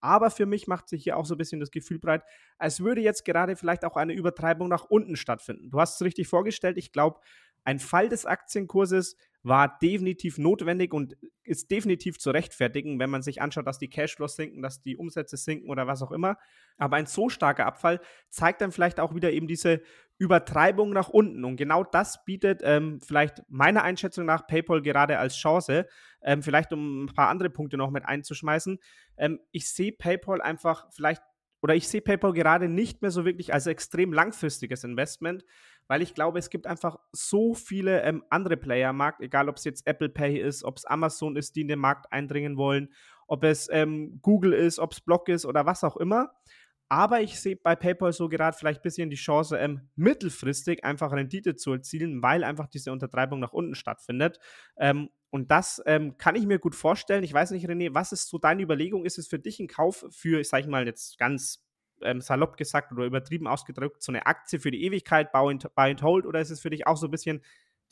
Aber 0.00 0.30
für 0.30 0.46
mich 0.46 0.66
macht 0.66 0.88
sich 0.88 1.02
hier 1.02 1.16
auch 1.16 1.26
so 1.26 1.34
ein 1.34 1.38
bisschen 1.38 1.58
das 1.58 1.70
Gefühl 1.70 1.98
breit, 1.98 2.22
als 2.58 2.80
würde 2.80 3.00
jetzt 3.00 3.24
gerade 3.24 3.56
vielleicht 3.56 3.84
auch 3.84 3.96
eine 3.96 4.12
Übertreibung 4.12 4.68
nach 4.68 4.84
unten 4.84 5.16
stattfinden. 5.16 5.70
Du 5.70 5.80
hast 5.80 5.96
es 5.96 6.02
richtig 6.02 6.28
vorgestellt. 6.28 6.76
Ich 6.78 6.92
glaube, 6.92 7.20
ein 7.66 7.78
Fall 7.78 8.08
des 8.08 8.26
Aktienkurses 8.26 9.16
war 9.42 9.78
definitiv 9.78 10.38
notwendig 10.38 10.92
und 10.92 11.16
ist 11.44 11.70
definitiv 11.70 12.18
zu 12.18 12.30
rechtfertigen, 12.30 12.98
wenn 12.98 13.10
man 13.10 13.22
sich 13.22 13.40
anschaut, 13.40 13.66
dass 13.66 13.78
die 13.78 13.88
Cashflows 13.88 14.34
sinken, 14.34 14.60
dass 14.60 14.82
die 14.82 14.96
Umsätze 14.96 15.36
sinken 15.36 15.70
oder 15.70 15.86
was 15.86 16.02
auch 16.02 16.10
immer. 16.10 16.36
Aber 16.78 16.96
ein 16.96 17.06
so 17.06 17.28
starker 17.28 17.66
Abfall 17.66 18.00
zeigt 18.28 18.60
dann 18.60 18.72
vielleicht 18.72 18.98
auch 18.98 19.14
wieder 19.14 19.30
eben 19.30 19.46
diese 19.46 19.82
Übertreibung 20.18 20.90
nach 20.90 21.08
unten. 21.08 21.44
Und 21.44 21.56
genau 21.56 21.84
das 21.84 22.24
bietet 22.24 22.62
ähm, 22.64 23.00
vielleicht 23.00 23.42
meiner 23.48 23.84
Einschätzung 23.84 24.26
nach 24.26 24.46
PayPal 24.46 24.82
gerade 24.82 25.18
als 25.18 25.36
Chance, 25.36 25.86
ähm, 26.22 26.42
vielleicht 26.42 26.72
um 26.72 27.04
ein 27.04 27.14
paar 27.14 27.28
andere 27.28 27.50
Punkte 27.50 27.76
noch 27.76 27.90
mit 27.90 28.04
einzuschmeißen. 28.04 28.78
Ähm, 29.16 29.40
ich 29.52 29.68
sehe 29.70 29.92
PayPal 29.92 30.40
einfach 30.40 30.88
vielleicht, 30.92 31.22
oder 31.62 31.74
ich 31.74 31.86
sehe 31.86 32.00
PayPal 32.00 32.32
gerade 32.32 32.68
nicht 32.68 33.02
mehr 33.02 33.12
so 33.12 33.24
wirklich 33.24 33.54
als 33.54 33.66
extrem 33.66 34.12
langfristiges 34.12 34.82
Investment, 34.82 35.44
weil 35.88 36.02
ich 36.02 36.14
glaube, 36.14 36.38
es 36.38 36.50
gibt 36.50 36.66
einfach 36.66 36.98
so 37.12 37.54
viele 37.54 38.02
ähm, 38.02 38.24
andere 38.30 38.56
Player 38.56 38.90
am 38.90 38.96
Markt, 38.96 39.20
egal 39.20 39.48
ob 39.48 39.56
es 39.56 39.64
jetzt 39.64 39.86
Apple 39.86 40.08
Pay 40.08 40.38
ist, 40.38 40.64
ob 40.64 40.76
es 40.76 40.84
Amazon 40.84 41.36
ist, 41.36 41.56
die 41.56 41.62
in 41.62 41.68
den 41.68 41.78
Markt 41.78 42.12
eindringen 42.12 42.56
wollen, 42.56 42.92
ob 43.26 43.44
es 43.44 43.68
ähm, 43.70 44.18
Google 44.22 44.52
ist, 44.52 44.78
ob 44.78 44.92
es 44.92 45.00
Block 45.00 45.28
ist 45.28 45.46
oder 45.46 45.66
was 45.66 45.84
auch 45.84 45.96
immer. 45.96 46.32
Aber 46.88 47.20
ich 47.20 47.40
sehe 47.40 47.56
bei 47.56 47.74
PayPal 47.74 48.12
so 48.12 48.28
gerade 48.28 48.56
vielleicht 48.56 48.80
ein 48.80 48.82
bisschen 48.84 49.10
die 49.10 49.16
Chance, 49.16 49.58
ähm, 49.58 49.88
mittelfristig 49.96 50.84
einfach 50.84 51.12
Rendite 51.12 51.56
zu 51.56 51.72
erzielen, 51.72 52.22
weil 52.22 52.44
einfach 52.44 52.68
diese 52.68 52.92
Untertreibung 52.92 53.40
nach 53.40 53.52
unten 53.52 53.74
stattfindet. 53.74 54.38
Ähm, 54.78 55.10
und 55.30 55.50
das 55.50 55.82
ähm, 55.86 56.16
kann 56.16 56.36
ich 56.36 56.46
mir 56.46 56.60
gut 56.60 56.76
vorstellen. 56.76 57.24
Ich 57.24 57.32
weiß 57.32 57.50
nicht, 57.50 57.68
René, 57.68 57.92
was 57.92 58.12
ist 58.12 58.28
so 58.28 58.38
deine 58.38 58.62
Überlegung? 58.62 59.04
Ist 59.04 59.18
es 59.18 59.26
für 59.26 59.40
dich 59.40 59.58
ein 59.58 59.66
Kauf 59.66 60.06
für, 60.10 60.40
ich 60.40 60.48
sage 60.48 60.68
mal 60.68 60.86
jetzt 60.86 61.18
ganz 61.18 61.65
ähm, 62.02 62.20
salopp 62.20 62.56
gesagt 62.56 62.92
oder 62.92 63.04
übertrieben 63.04 63.46
ausgedrückt, 63.46 64.02
so 64.02 64.12
eine 64.12 64.26
Aktie 64.26 64.58
für 64.58 64.70
die 64.70 64.84
Ewigkeit, 64.84 65.32
buy 65.32 65.50
and, 65.50 65.74
buy 65.74 65.90
and 65.90 66.02
hold, 66.02 66.26
oder 66.26 66.40
ist 66.40 66.50
es 66.50 66.60
für 66.60 66.70
dich 66.70 66.86
auch 66.86 66.96
so 66.96 67.06
ein 67.06 67.10
bisschen 67.10 67.42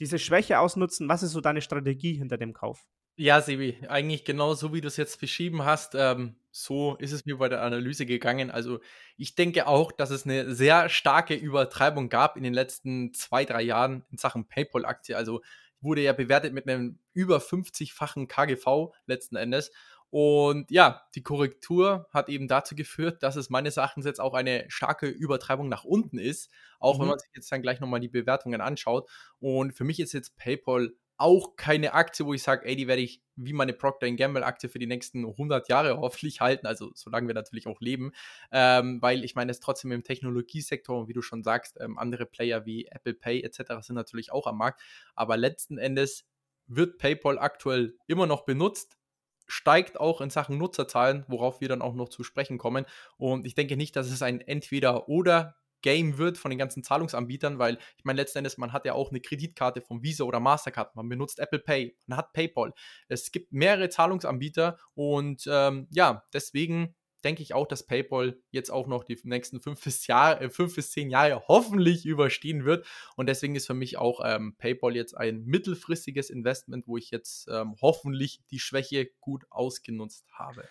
diese 0.00 0.18
Schwäche 0.18 0.58
ausnutzen? 0.58 1.08
Was 1.08 1.22
ist 1.22 1.32
so 1.32 1.40
deine 1.40 1.60
Strategie 1.60 2.14
hinter 2.14 2.36
dem 2.36 2.52
Kauf? 2.52 2.86
Ja, 3.16 3.40
Sebi, 3.40 3.78
eigentlich 3.88 4.24
genau 4.24 4.54
so, 4.54 4.72
wie 4.74 4.80
du 4.80 4.88
es 4.88 4.96
jetzt 4.96 5.20
beschrieben 5.20 5.64
hast, 5.64 5.94
ähm, 5.94 6.34
so 6.50 6.96
ist 6.96 7.12
es 7.12 7.24
mir 7.24 7.38
bei 7.38 7.48
der 7.48 7.62
Analyse 7.62 8.06
gegangen. 8.06 8.50
Also 8.50 8.80
ich 9.16 9.36
denke 9.36 9.68
auch, 9.68 9.92
dass 9.92 10.10
es 10.10 10.24
eine 10.24 10.52
sehr 10.52 10.88
starke 10.88 11.34
Übertreibung 11.34 12.08
gab 12.08 12.36
in 12.36 12.42
den 12.42 12.54
letzten 12.54 13.14
zwei, 13.14 13.44
drei 13.44 13.62
Jahren 13.62 14.04
in 14.10 14.18
Sachen 14.18 14.48
PayPal-Aktie. 14.48 15.16
Also 15.16 15.42
wurde 15.80 16.02
ja 16.02 16.12
bewertet 16.12 16.54
mit 16.54 16.68
einem 16.68 16.98
über 17.12 17.38
50-fachen 17.38 18.26
KGV 18.26 18.92
letzten 19.06 19.36
Endes. 19.36 19.70
Und 20.14 20.70
ja, 20.70 21.02
die 21.16 21.24
Korrektur 21.24 22.06
hat 22.12 22.28
eben 22.28 22.46
dazu 22.46 22.76
geführt, 22.76 23.24
dass 23.24 23.34
es 23.34 23.50
meines 23.50 23.78
Erachtens 23.78 24.06
jetzt 24.06 24.20
auch 24.20 24.34
eine 24.34 24.64
starke 24.68 25.08
Übertreibung 25.08 25.68
nach 25.68 25.82
unten 25.82 26.18
ist, 26.18 26.52
auch 26.78 26.98
mhm. 26.98 27.00
wenn 27.00 27.08
man 27.08 27.18
sich 27.18 27.30
jetzt 27.34 27.50
dann 27.50 27.62
gleich 27.62 27.80
nochmal 27.80 27.98
die 27.98 28.06
Bewertungen 28.06 28.60
anschaut. 28.60 29.10
Und 29.40 29.72
für 29.72 29.82
mich 29.82 29.98
ist 29.98 30.12
jetzt 30.12 30.36
PayPal 30.36 30.92
auch 31.16 31.56
keine 31.56 31.94
Aktie, 31.94 32.24
wo 32.24 32.32
ich 32.32 32.44
sage, 32.44 32.64
ey, 32.64 32.76
die 32.76 32.86
werde 32.86 33.02
ich 33.02 33.24
wie 33.34 33.52
meine 33.52 33.72
Procter 33.72 34.08
Gamble 34.12 34.44
Aktie 34.44 34.68
für 34.68 34.78
die 34.78 34.86
nächsten 34.86 35.26
100 35.26 35.68
Jahre 35.68 35.98
hoffentlich 35.98 36.40
halten, 36.40 36.68
also 36.68 36.92
solange 36.94 37.26
wir 37.26 37.34
natürlich 37.34 37.66
auch 37.66 37.80
leben, 37.80 38.12
ähm, 38.52 39.02
weil 39.02 39.24
ich 39.24 39.34
meine, 39.34 39.50
es 39.50 39.58
trotzdem 39.58 39.90
im 39.90 40.04
Technologiesektor 40.04 40.96
und 40.96 41.08
wie 41.08 41.12
du 41.12 41.22
schon 41.22 41.42
sagst, 41.42 41.76
ähm, 41.80 41.98
andere 41.98 42.26
Player 42.26 42.64
wie 42.64 42.86
Apple 42.86 43.14
Pay 43.14 43.42
etc. 43.42 43.80
sind 43.80 43.96
natürlich 43.96 44.30
auch 44.30 44.46
am 44.46 44.58
Markt, 44.58 44.80
aber 45.16 45.36
letzten 45.36 45.76
Endes 45.76 46.24
wird 46.68 46.98
PayPal 46.98 47.36
aktuell 47.36 47.96
immer 48.06 48.28
noch 48.28 48.44
benutzt, 48.44 48.96
steigt 49.46 50.00
auch 50.00 50.20
in 50.20 50.30
Sachen 50.30 50.58
Nutzerzahlen, 50.58 51.24
worauf 51.28 51.60
wir 51.60 51.68
dann 51.68 51.82
auch 51.82 51.94
noch 51.94 52.08
zu 52.08 52.24
sprechen 52.24 52.58
kommen. 52.58 52.86
Und 53.16 53.46
ich 53.46 53.54
denke 53.54 53.76
nicht, 53.76 53.96
dass 53.96 54.10
es 54.10 54.22
ein 54.22 54.40
Entweder-Oder 54.40 55.56
Game 55.84 56.16
wird 56.16 56.38
von 56.38 56.50
den 56.50 56.58
ganzen 56.58 56.82
Zahlungsanbietern, 56.82 57.58
weil 57.58 57.76
ich 57.98 58.06
meine, 58.06 58.16
letzten 58.16 58.38
Endes, 58.38 58.56
man 58.56 58.72
hat 58.72 58.86
ja 58.86 58.94
auch 58.94 59.10
eine 59.10 59.20
Kreditkarte 59.20 59.82
von 59.82 60.02
Visa 60.02 60.24
oder 60.24 60.40
Mastercard, 60.40 60.96
man 60.96 61.10
benutzt 61.10 61.38
Apple 61.38 61.58
Pay, 61.58 61.94
man 62.06 62.16
hat 62.16 62.32
PayPal. 62.32 62.72
Es 63.08 63.30
gibt 63.32 63.52
mehrere 63.52 63.90
Zahlungsanbieter 63.90 64.78
und 64.94 65.44
ähm, 65.46 65.86
ja, 65.90 66.24
deswegen 66.32 66.94
denke 67.24 67.42
ich 67.42 67.54
auch, 67.54 67.66
dass 67.66 67.86
PayPal 67.86 68.38
jetzt 68.50 68.70
auch 68.70 68.86
noch 68.86 69.04
die 69.04 69.18
nächsten 69.24 69.60
fünf 69.60 69.82
bis, 69.82 70.06
Jahr, 70.06 70.40
äh, 70.40 70.50
fünf 70.50 70.74
bis 70.74 70.90
zehn 70.90 71.10
Jahre 71.10 71.42
hoffentlich 71.48 72.06
überstehen 72.06 72.64
wird. 72.64 72.86
Und 73.16 73.28
deswegen 73.28 73.56
ist 73.56 73.66
für 73.66 73.74
mich 73.74 73.96
auch 73.98 74.20
ähm, 74.24 74.54
PayPal 74.58 74.94
jetzt 74.94 75.16
ein 75.16 75.44
mittelfristiges 75.44 76.30
Investment, 76.30 76.86
wo 76.86 76.96
ich 76.96 77.10
jetzt 77.10 77.48
ähm, 77.48 77.74
hoffentlich 77.80 78.40
die 78.50 78.58
Schwäche 78.58 79.10
gut 79.20 79.44
ausgenutzt 79.50 80.26
habe. 80.32 80.64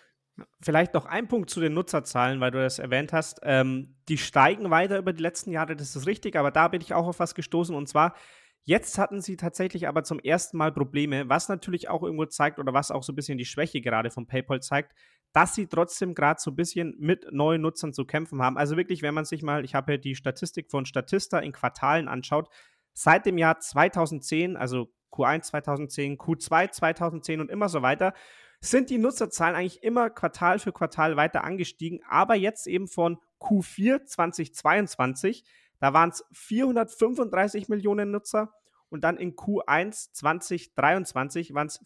Vielleicht 0.60 0.94
noch 0.94 1.06
ein 1.06 1.28
Punkt 1.28 1.48
zu 1.48 1.60
den 1.60 1.74
Nutzerzahlen, 1.74 2.40
weil 2.40 2.50
du 2.50 2.58
das 2.58 2.80
erwähnt 2.80 3.12
hast. 3.12 3.40
Ähm, 3.42 3.94
die 4.08 4.18
steigen 4.18 4.70
weiter 4.70 4.98
über 4.98 5.12
die 5.12 5.22
letzten 5.22 5.52
Jahre, 5.52 5.76
das 5.76 5.94
ist 5.94 6.06
richtig, 6.06 6.34
aber 6.36 6.50
da 6.50 6.68
bin 6.68 6.80
ich 6.80 6.92
auch 6.92 7.06
auf 7.06 7.20
was 7.20 7.36
gestoßen 7.36 7.74
und 7.74 7.88
zwar, 7.88 8.16
jetzt 8.64 8.98
hatten 8.98 9.20
sie 9.20 9.36
tatsächlich 9.36 9.86
aber 9.86 10.02
zum 10.02 10.18
ersten 10.18 10.56
Mal 10.56 10.72
Probleme, 10.72 11.28
was 11.28 11.48
natürlich 11.48 11.88
auch 11.88 12.02
irgendwo 12.02 12.26
zeigt 12.26 12.58
oder 12.58 12.72
was 12.72 12.90
auch 12.90 13.04
so 13.04 13.12
ein 13.12 13.16
bisschen 13.16 13.38
die 13.38 13.44
Schwäche 13.44 13.80
gerade 13.80 14.10
von 14.10 14.26
PayPal 14.26 14.60
zeigt, 14.60 14.92
dass 15.34 15.54
sie 15.56 15.66
trotzdem 15.66 16.14
gerade 16.14 16.40
so 16.40 16.52
ein 16.52 16.56
bisschen 16.56 16.94
mit 16.98 17.26
neuen 17.32 17.60
Nutzern 17.60 17.92
zu 17.92 18.04
kämpfen 18.04 18.40
haben. 18.40 18.56
Also 18.56 18.76
wirklich, 18.76 19.02
wenn 19.02 19.14
man 19.14 19.24
sich 19.24 19.42
mal, 19.42 19.64
ich 19.64 19.74
habe 19.74 19.92
ja 19.92 19.98
die 19.98 20.14
Statistik 20.14 20.70
von 20.70 20.86
Statista 20.86 21.40
in 21.40 21.50
Quartalen 21.50 22.06
anschaut, 22.06 22.48
seit 22.92 23.26
dem 23.26 23.36
Jahr 23.36 23.58
2010, 23.58 24.56
also 24.56 24.94
Q1 25.10 25.42
2010, 25.42 26.18
Q2 26.18 26.70
2010 26.70 27.40
und 27.40 27.50
immer 27.50 27.68
so 27.68 27.82
weiter, 27.82 28.14
sind 28.60 28.90
die 28.90 28.98
Nutzerzahlen 28.98 29.56
eigentlich 29.56 29.82
immer 29.82 30.08
Quartal 30.08 30.60
für 30.60 30.72
Quartal 30.72 31.16
weiter 31.16 31.42
angestiegen, 31.42 32.00
aber 32.08 32.36
jetzt 32.36 32.68
eben 32.68 32.86
von 32.86 33.18
Q4 33.40 34.04
2022, 34.04 35.44
da 35.80 35.92
waren 35.92 36.10
es 36.10 36.24
435 36.32 37.68
Millionen 37.68 38.12
Nutzer 38.12 38.54
und 38.88 39.02
dann 39.02 39.16
in 39.16 39.34
Q1 39.34 40.12
2023 40.12 41.54
waren 41.54 41.66
es 41.66 41.80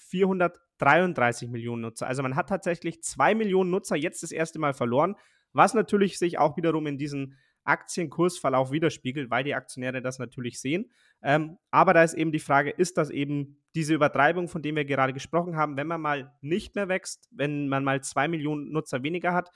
433 0.79 1.49
Millionen 1.49 1.83
Nutzer. 1.83 2.07
Also 2.07 2.23
man 2.23 2.37
hat 2.37 2.49
tatsächlich 2.49 3.03
zwei 3.03 3.35
Millionen 3.35 3.71
Nutzer 3.71 3.97
jetzt 3.97 4.23
das 4.23 4.33
erste 4.33 4.59
Mal 4.59 4.75
verloren, 4.75 5.17
was 5.53 5.75
natürlich 5.75 6.19
sich 6.19 6.39
auch 6.39 6.57
wiederum 6.57 6.87
in 6.87 6.99
diesen 6.99 7.37
Aktienkursverlauf 7.65 8.73
widerspiegelt, 8.73 9.31
weil 9.31 9.45
die 9.45 9.55
Aktionäre 9.55 10.01
das 10.01 10.19
natürlich 10.19 10.61
sehen. 10.61 10.91
Ähm, 11.23 11.59
aber 11.71 11.93
da 11.93 12.03
ist 12.03 12.15
eben 12.15 12.33
die 12.33 12.39
Frage, 12.39 12.71
ist 12.71 12.97
das 12.97 13.11
eben 13.11 13.59
diese 13.75 13.95
Übertreibung, 13.95 14.49
von 14.49 14.63
der 14.63 14.75
wir 14.75 14.85
gerade 14.85 15.13
gesprochen 15.13 15.57
haben, 15.57 15.77
wenn 15.77 15.87
man 15.87 16.01
mal 16.01 16.33
nicht 16.41 16.75
mehr 16.75 16.89
wächst, 16.89 17.29
wenn 17.31 17.69
man 17.69 17.85
mal 17.85 18.03
zwei 18.03 18.27
Millionen 18.27 18.73
Nutzer 18.73 19.03
weniger 19.03 19.35
hat, 19.35 19.51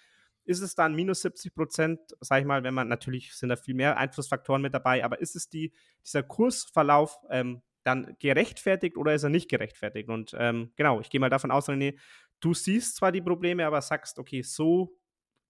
ist 0.45 0.61
es 0.61 0.75
dann 0.75 0.95
minus 0.95 1.23
70 1.23 1.55
Prozent, 1.55 2.00
sag 2.21 2.41
ich 2.41 2.47
mal, 2.47 2.64
wenn 2.64 2.75
man 2.75 2.88
natürlich 2.88 3.35
sind 3.35 3.49
da 3.49 3.57
viel 3.57 3.75
mehr 3.75 3.97
Einflussfaktoren 3.97 4.61
mit 4.61 4.75
dabei, 4.75 5.05
aber 5.05 5.21
ist 5.21 5.37
es 5.37 5.49
die, 5.49 5.73
dieser 6.05 6.23
Kursverlauf 6.23 7.19
ähm, 7.31 7.62
dann 7.85 8.17
gerechtfertigt 8.19 8.97
oder 8.97 9.15
ist 9.15 9.23
er 9.23 9.31
nicht 9.31 9.51
gerechtfertigt? 9.51 10.09
Und 10.09 10.35
ähm, 10.39 10.73
genau, 10.77 11.01
ich 11.01 11.11
gehe 11.11 11.21
mal 11.21 11.31
davon 11.31 11.51
aus, 11.51 11.69
René, 11.69 11.99
du 12.41 12.55
siehst 12.55 12.97
zwar 12.97 13.12
die 13.12 13.23
Probleme, 13.23 13.67
aber 13.67 13.81
sagst, 13.81 14.19
okay, 14.19 14.43
so 14.43 14.97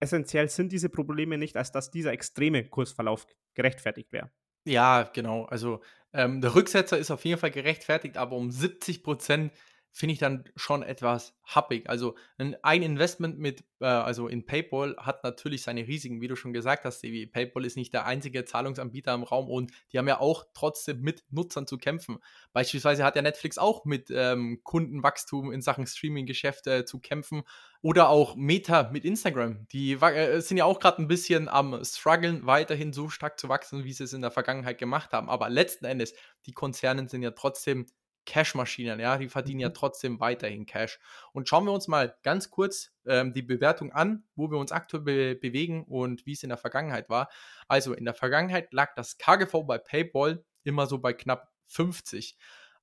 essentiell 0.01 0.49
sind 0.49 0.73
diese 0.73 0.89
Probleme 0.89 1.39
nicht, 1.39 1.57
als 1.57 1.73
dass 1.73 1.91
dieser 1.91 2.13
extreme 2.13 2.65
Kursverlauf 2.65 3.27
gerechtfertigt 3.55 4.13
wäre. 4.13 4.31
Ja, 4.65 5.05
genau. 5.13 5.45
Also 5.45 5.81
ähm, 6.13 6.41
der 6.41 6.55
Rücksetzer 6.55 6.99
ist 6.99 7.11
auf 7.11 7.25
jeden 7.25 7.39
Fall 7.39 7.51
gerechtfertigt, 7.51 8.17
aber 8.17 8.37
um 8.37 8.51
70 8.51 9.03
Prozent 9.03 9.53
finde 9.93 10.15
ich 10.15 10.19
dann 10.19 10.45
schon 10.57 10.83
etwas 10.83 11.35
happig. 11.45 11.89
Also 11.89 12.17
ein 12.39 12.83
Investment 12.83 13.39
mit, 13.39 13.63
äh, 13.81 13.85
also 13.85 14.27
in 14.27 14.47
PayPal 14.47 14.97
hat 14.99 15.23
natürlich 15.23 15.63
seine 15.63 15.87
Risiken, 15.87 16.23
wie 16.23 16.29
du 16.29 16.35
schon 16.35 16.55
gesagt 16.55 16.85
hast, 16.85 17.01
Sevi. 17.01 17.27
PayPal 17.27 17.67
ist 17.67 17.77
nicht 17.77 17.93
der 17.93 18.07
einzige 18.07 18.47
Zahlungsanbieter 18.47 19.13
im 19.13 19.23
Raum 19.23 19.49
und 19.49 19.71
die 19.93 19.99
haben 19.99 20.09
ja 20.09 20.19
auch 20.19 20.47
trotzdem 20.55 21.03
mit 21.03 21.25
Nutzern 21.31 21.67
zu 21.67 21.77
kämpfen. 21.77 22.19
Beispielsweise 22.55 23.05
hat 23.05 23.17
ja 23.17 23.23
Netflix 23.23 23.59
auch 23.59 23.85
mit 23.85 24.11
ähm, 24.11 24.61
Kundenwachstum 24.65 25.53
in 25.53 25.61
Sachen 25.61 25.87
Streaming-Geschäfte 25.87 26.87
zu 26.87 26.99
kämpfen 26.99 27.43
oder 27.83 28.09
auch 28.09 28.35
Meta 28.35 28.91
mit 28.93 29.05
Instagram. 29.05 29.67
Die 29.73 29.93
äh, 29.93 30.41
sind 30.41 30.57
ja 30.57 30.65
auch 30.65 30.81
gerade 30.81 31.03
ein 31.03 31.09
bisschen 31.09 31.49
am 31.51 31.85
struggeln, 31.85 32.47
weiterhin 32.47 32.95
so 32.95 33.11
stark 33.11 33.39
zu 33.39 33.51
wachsen, 33.51 33.85
wie 33.85 33.93
sie 33.93 34.05
es 34.05 34.15
in 34.15 34.23
der 34.23 34.31
Vergangenheit 34.31 34.79
gemacht 34.79 35.13
haben. 35.13 35.29
Aber 35.29 35.51
letzten 35.51 35.85
Endes, 35.85 36.15
die 36.47 36.53
Konzerne 36.53 37.09
sind 37.11 37.23
ja 37.23 37.33
trotzdem 37.33 37.87
Cash-Maschinen, 38.25 39.01
ja, 39.01 39.19
die 39.19 39.29
verdienen 39.29 39.61
ja 39.61 39.69
mhm. 39.69 39.75
trotzdem 39.75 40.21
weiterhin 40.21 40.67
Cash. 40.67 40.99
Und 41.33 41.49
schauen 41.49 41.65
wir 41.65 41.73
uns 41.73 41.89
mal 41.89 42.17
ganz 42.23 42.51
kurz 42.51 42.93
ähm, 43.07 43.33
die 43.33 43.43
Bewertung 43.43 43.93
an, 43.93 44.25
wo 44.37 44.51
wir 44.51 44.59
uns 44.59 44.73
aktuell 44.73 45.03
be 45.03 45.35
bewegen 45.35 45.85
und 45.85 46.25
wie 46.27 46.33
es 46.33 46.43
in 46.43 46.49
der 46.49 46.59
Vergangenheit 46.59 47.09
war. 47.09 47.29
Also 47.69 47.95
in 47.95 48.05
der 48.05 48.15
Vergangenheit 48.15 48.73
lag 48.73 48.95
das 48.95 49.19
KGV 49.19 49.65
bei 49.67 49.79
PayPal 49.79 50.45
immer 50.65 50.87
so 50.87 50.99
bei 50.99 51.13
knapp 51.13 51.53
50. 51.67 52.37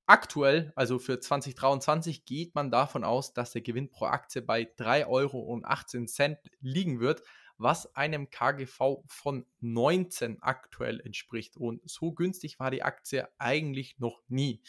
Aktuell, 0.05 0.73
also 0.75 0.97
für 0.97 1.19
2023, 1.19 2.25
geht 2.25 2.55
man 2.55 2.71
davon 2.71 3.03
aus, 3.03 3.33
dass 3.33 3.51
der 3.51 3.61
Gewinn 3.61 3.91
pro 3.91 4.05
Aktie 4.05 4.41
bei 4.41 4.63
3,18 4.63 5.07
Euro 5.07 5.61
liegen 6.61 6.99
wird, 6.99 7.21
was 7.59 7.95
einem 7.95 8.31
KGV 8.31 9.03
von 9.05 9.45
19 9.59 10.41
aktuell 10.41 10.99
entspricht. 11.01 11.57
Und 11.57 11.87
so 11.87 12.11
günstig 12.11 12.57
war 12.57 12.71
die 12.71 12.81
Aktie 12.81 13.27
eigentlich 13.37 13.99
noch 13.99 14.23
nie. 14.27 14.63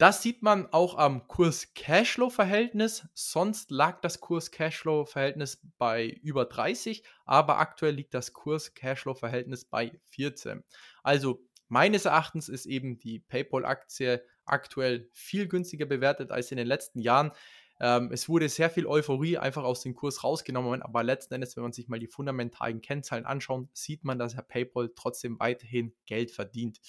Das 0.00 0.22
sieht 0.22 0.40
man 0.40 0.66
auch 0.72 0.96
am 0.96 1.28
Kurs-Cashflow-Verhältnis. 1.28 3.06
Sonst 3.12 3.70
lag 3.70 4.00
das 4.00 4.22
Kurs-Cashflow-Verhältnis 4.22 5.60
bei 5.76 6.08
über 6.22 6.46
30, 6.46 7.04
aber 7.26 7.58
aktuell 7.58 7.96
liegt 7.96 8.14
das 8.14 8.32
Kurs-Cashflow-Verhältnis 8.32 9.66
bei 9.66 10.00
14. 10.06 10.64
Also 11.02 11.44
meines 11.68 12.06
Erachtens 12.06 12.48
ist 12.48 12.64
eben 12.64 12.96
die 12.96 13.18
PayPal-Aktie 13.18 14.24
aktuell 14.46 15.10
viel 15.12 15.46
günstiger 15.48 15.84
bewertet 15.84 16.32
als 16.32 16.50
in 16.50 16.56
den 16.56 16.66
letzten 16.66 17.00
Jahren. 17.00 17.32
Ähm, 17.78 18.10
es 18.10 18.26
wurde 18.26 18.48
sehr 18.48 18.70
viel 18.70 18.86
Euphorie 18.86 19.36
einfach 19.36 19.64
aus 19.64 19.82
dem 19.82 19.94
Kurs 19.94 20.24
rausgenommen, 20.24 20.80
aber 20.80 21.02
letzten 21.02 21.34
Endes, 21.34 21.56
wenn 21.56 21.62
man 21.62 21.72
sich 21.74 21.88
mal 21.88 22.00
die 22.00 22.08
fundamentalen 22.08 22.80
Kennzahlen 22.80 23.26
anschaut, 23.26 23.68
sieht 23.74 24.04
man, 24.04 24.18
dass 24.18 24.34
Herr 24.34 24.44
PayPal 24.44 24.92
trotzdem 24.96 25.38
weiterhin 25.38 25.92
Geld 26.06 26.30
verdient. 26.30 26.80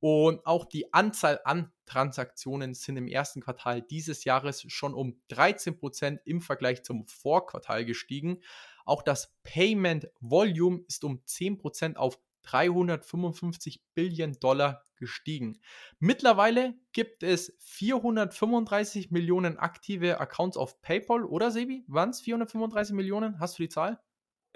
Und 0.00 0.46
auch 0.46 0.64
die 0.64 0.92
Anzahl 0.92 1.40
an 1.44 1.72
Transaktionen 1.86 2.74
sind 2.74 2.96
im 2.96 3.08
ersten 3.08 3.40
Quartal 3.40 3.82
dieses 3.82 4.24
Jahres 4.24 4.64
schon 4.68 4.94
um 4.94 5.20
13% 5.30 6.18
im 6.24 6.40
Vergleich 6.40 6.84
zum 6.84 7.06
Vorquartal 7.06 7.84
gestiegen. 7.84 8.40
Auch 8.84 9.02
das 9.02 9.36
Payment 9.42 10.08
Volume 10.20 10.84
ist 10.86 11.04
um 11.04 11.22
10% 11.26 11.96
auf 11.96 12.18
355 12.42 13.82
Billionen 13.94 14.38
Dollar 14.40 14.82
gestiegen. 14.96 15.58
Mittlerweile 15.98 16.74
gibt 16.92 17.22
es 17.22 17.54
435 17.58 19.10
Millionen 19.10 19.58
aktive 19.58 20.20
Accounts 20.20 20.56
auf 20.56 20.80
PayPal, 20.80 21.24
oder 21.24 21.50
Sebi? 21.50 21.84
Waren 21.88 22.10
es 22.10 22.20
435 22.20 22.94
Millionen? 22.94 23.38
Hast 23.40 23.58
du 23.58 23.64
die 23.64 23.68
Zahl? 23.68 24.00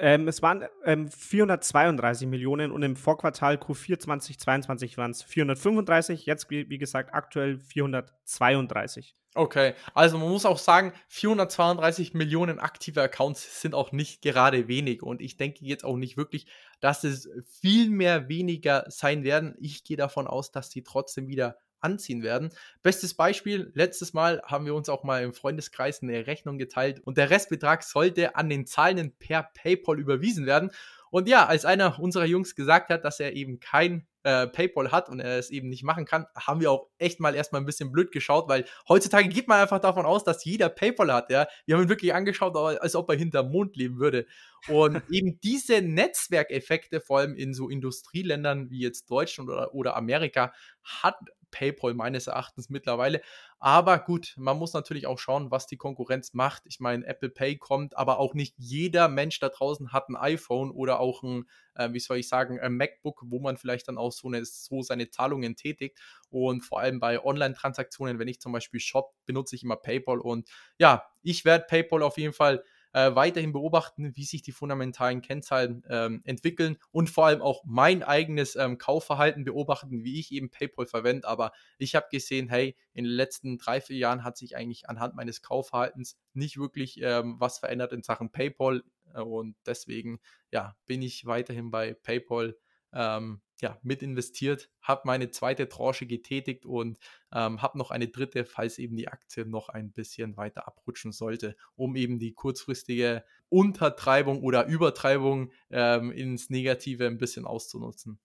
Ähm, 0.02 0.26
es 0.26 0.42
waren 0.42 0.64
ähm, 0.84 1.08
432 1.08 2.26
Millionen 2.26 2.72
und 2.72 2.82
im 2.82 2.96
Vorquartal 2.96 3.54
Q4 3.54 4.00
2022 4.00 4.98
waren 4.98 5.12
es 5.12 5.22
435, 5.22 6.26
jetzt 6.26 6.50
wie, 6.50 6.68
wie 6.68 6.78
gesagt 6.78 7.14
aktuell 7.14 7.56
432. 7.60 9.14
Okay, 9.36 9.74
also 9.94 10.18
man 10.18 10.28
muss 10.28 10.44
auch 10.44 10.58
sagen, 10.58 10.92
432 11.06 12.14
Millionen 12.14 12.58
aktive 12.58 13.00
Accounts 13.00 13.62
sind 13.62 13.76
auch 13.76 13.92
nicht 13.92 14.22
gerade 14.22 14.66
wenig 14.66 15.04
und 15.04 15.22
ich 15.22 15.36
denke 15.36 15.64
jetzt 15.64 15.84
auch 15.84 15.96
nicht 15.96 16.16
wirklich, 16.16 16.46
dass 16.80 17.04
es 17.04 17.30
viel 17.60 17.88
mehr 17.88 18.28
weniger 18.28 18.84
sein 18.88 19.22
werden. 19.22 19.54
Ich 19.60 19.84
gehe 19.84 19.96
davon 19.96 20.26
aus, 20.26 20.50
dass 20.50 20.68
die 20.68 20.82
trotzdem 20.82 21.28
wieder 21.28 21.58
anziehen 21.82 22.22
werden. 22.22 22.50
Bestes 22.82 23.14
Beispiel, 23.14 23.70
letztes 23.74 24.12
Mal 24.12 24.42
haben 24.44 24.66
wir 24.66 24.74
uns 24.74 24.88
auch 24.88 25.04
mal 25.04 25.22
im 25.22 25.32
Freundeskreis 25.32 26.02
eine 26.02 26.26
Rechnung 26.26 26.58
geteilt 26.58 27.00
und 27.00 27.16
der 27.18 27.30
Restbetrag 27.30 27.82
sollte 27.82 28.36
an 28.36 28.48
den 28.48 28.66
Zahlenden 28.66 29.12
per 29.18 29.42
PayPal 29.54 29.98
überwiesen 29.98 30.46
werden. 30.46 30.70
Und 31.10 31.28
ja, 31.28 31.46
als 31.46 31.66
einer 31.66 32.00
unserer 32.00 32.24
Jungs 32.24 32.54
gesagt 32.54 32.88
hat, 32.88 33.04
dass 33.04 33.20
er 33.20 33.34
eben 33.34 33.60
kein 33.60 34.06
äh, 34.22 34.46
PayPal 34.46 34.92
hat 34.92 35.08
und 35.08 35.20
er 35.20 35.38
es 35.38 35.50
eben 35.50 35.68
nicht 35.68 35.82
machen 35.82 36.04
kann, 36.04 36.26
haben 36.36 36.60
wir 36.60 36.70
auch 36.70 36.88
echt 36.98 37.20
mal 37.20 37.34
erstmal 37.34 37.60
ein 37.60 37.66
bisschen 37.66 37.92
blöd 37.92 38.12
geschaut, 38.12 38.48
weil 38.48 38.64
heutzutage 38.88 39.28
geht 39.28 39.48
man 39.48 39.60
einfach 39.60 39.80
davon 39.80 40.06
aus, 40.06 40.24
dass 40.24 40.44
jeder 40.44 40.68
PayPal 40.68 41.12
hat. 41.12 41.30
Ja? 41.30 41.46
Wir 41.66 41.76
haben 41.76 41.82
ihn 41.82 41.88
wirklich 41.88 42.14
angeschaut, 42.14 42.56
als 42.56 42.94
ob 42.94 43.10
er 43.10 43.16
hinterm 43.16 43.50
Mond 43.50 43.76
leben 43.76 43.98
würde. 43.98 44.26
Und 44.68 45.02
eben 45.10 45.40
diese 45.40 45.82
Netzwerkeffekte, 45.82 47.00
vor 47.00 47.18
allem 47.18 47.34
in 47.34 47.52
so 47.52 47.68
Industrieländern 47.68 48.70
wie 48.70 48.80
jetzt 48.80 49.10
Deutschland 49.10 49.50
oder, 49.50 49.74
oder 49.74 49.96
Amerika, 49.96 50.52
hat 50.82 51.16
PayPal 51.52 51.94
meines 51.94 52.26
Erachtens 52.26 52.68
mittlerweile. 52.68 53.20
Aber 53.60 54.00
gut, 54.00 54.34
man 54.36 54.58
muss 54.58 54.72
natürlich 54.72 55.06
auch 55.06 55.20
schauen, 55.20 55.52
was 55.52 55.68
die 55.68 55.76
Konkurrenz 55.76 56.34
macht. 56.34 56.64
Ich 56.66 56.80
meine, 56.80 57.06
Apple 57.06 57.30
Pay 57.30 57.58
kommt, 57.58 57.96
aber 57.96 58.18
auch 58.18 58.34
nicht 58.34 58.56
jeder 58.58 59.06
Mensch 59.06 59.38
da 59.38 59.50
draußen 59.50 59.92
hat 59.92 60.08
ein 60.08 60.16
iPhone 60.16 60.72
oder 60.72 60.98
auch 60.98 61.22
ein, 61.22 61.44
äh, 61.76 61.92
wie 61.92 62.00
soll 62.00 62.16
ich 62.16 62.26
sagen, 62.26 62.58
ein 62.58 62.76
MacBook, 62.76 63.22
wo 63.26 63.38
man 63.38 63.56
vielleicht 63.56 63.86
dann 63.86 63.98
auch 63.98 64.10
so, 64.10 64.26
eine, 64.26 64.44
so 64.44 64.82
seine 64.82 65.10
Zahlungen 65.10 65.54
tätigt. 65.54 66.00
Und 66.28 66.62
vor 66.62 66.80
allem 66.80 66.98
bei 66.98 67.24
Online-Transaktionen, 67.24 68.18
wenn 68.18 68.26
ich 68.26 68.40
zum 68.40 68.50
Beispiel 68.50 68.80
shop, 68.80 69.14
benutze 69.26 69.54
ich 69.54 69.62
immer 69.62 69.76
PayPal. 69.76 70.18
Und 70.18 70.48
ja, 70.78 71.04
ich 71.22 71.44
werde 71.44 71.66
PayPal 71.68 72.02
auf 72.02 72.18
jeden 72.18 72.34
Fall 72.34 72.64
äh, 72.92 73.14
weiterhin 73.14 73.52
beobachten, 73.52 74.16
wie 74.16 74.24
sich 74.24 74.42
die 74.42 74.52
fundamentalen 74.52 75.22
Kennzahlen 75.22 75.84
ähm, 75.88 76.22
entwickeln 76.24 76.78
und 76.90 77.10
vor 77.10 77.26
allem 77.26 77.42
auch 77.42 77.62
mein 77.64 78.02
eigenes 78.02 78.56
ähm, 78.56 78.78
Kaufverhalten 78.78 79.44
beobachten, 79.44 80.04
wie 80.04 80.20
ich 80.20 80.32
eben 80.32 80.50
PayPal 80.50 80.86
verwende. 80.86 81.26
Aber 81.26 81.52
ich 81.78 81.94
habe 81.94 82.06
gesehen, 82.10 82.48
hey, 82.48 82.76
in 82.92 83.04
den 83.04 83.12
letzten 83.12 83.58
drei, 83.58 83.80
vier 83.80 83.96
Jahren 83.96 84.24
hat 84.24 84.36
sich 84.36 84.56
eigentlich 84.56 84.88
anhand 84.88 85.14
meines 85.14 85.42
Kaufverhaltens 85.42 86.16
nicht 86.34 86.58
wirklich 86.58 87.00
ähm, 87.02 87.36
was 87.38 87.58
verändert 87.58 87.92
in 87.92 88.02
Sachen 88.02 88.30
PayPal. 88.30 88.82
Äh, 89.14 89.20
und 89.20 89.56
deswegen, 89.66 90.20
ja, 90.50 90.76
bin 90.86 91.02
ich 91.02 91.26
weiterhin 91.26 91.70
bei 91.70 91.94
PayPal 91.94 92.56
ähm, 92.92 93.40
ja, 93.60 93.78
mit 93.82 94.02
investiert, 94.02 94.70
habe 94.80 95.02
meine 95.04 95.30
zweite 95.30 95.68
Tranche 95.68 96.06
getätigt 96.06 96.66
und 96.66 96.98
ähm, 97.32 97.62
habe 97.62 97.78
noch 97.78 97.90
eine 97.90 98.08
dritte, 98.08 98.44
falls 98.44 98.78
eben 98.78 98.96
die 98.96 99.08
Aktie 99.08 99.46
noch 99.46 99.68
ein 99.68 99.92
bisschen 99.92 100.36
weiter 100.36 100.66
abrutschen 100.66 101.12
sollte, 101.12 101.56
um 101.76 101.94
eben 101.94 102.18
die 102.18 102.34
kurzfristige 102.34 103.24
Untertreibung 103.48 104.42
oder 104.42 104.66
Übertreibung 104.66 105.52
ähm, 105.70 106.10
ins 106.10 106.50
Negative 106.50 107.06
ein 107.06 107.18
bisschen 107.18 107.46
auszunutzen. 107.46 108.18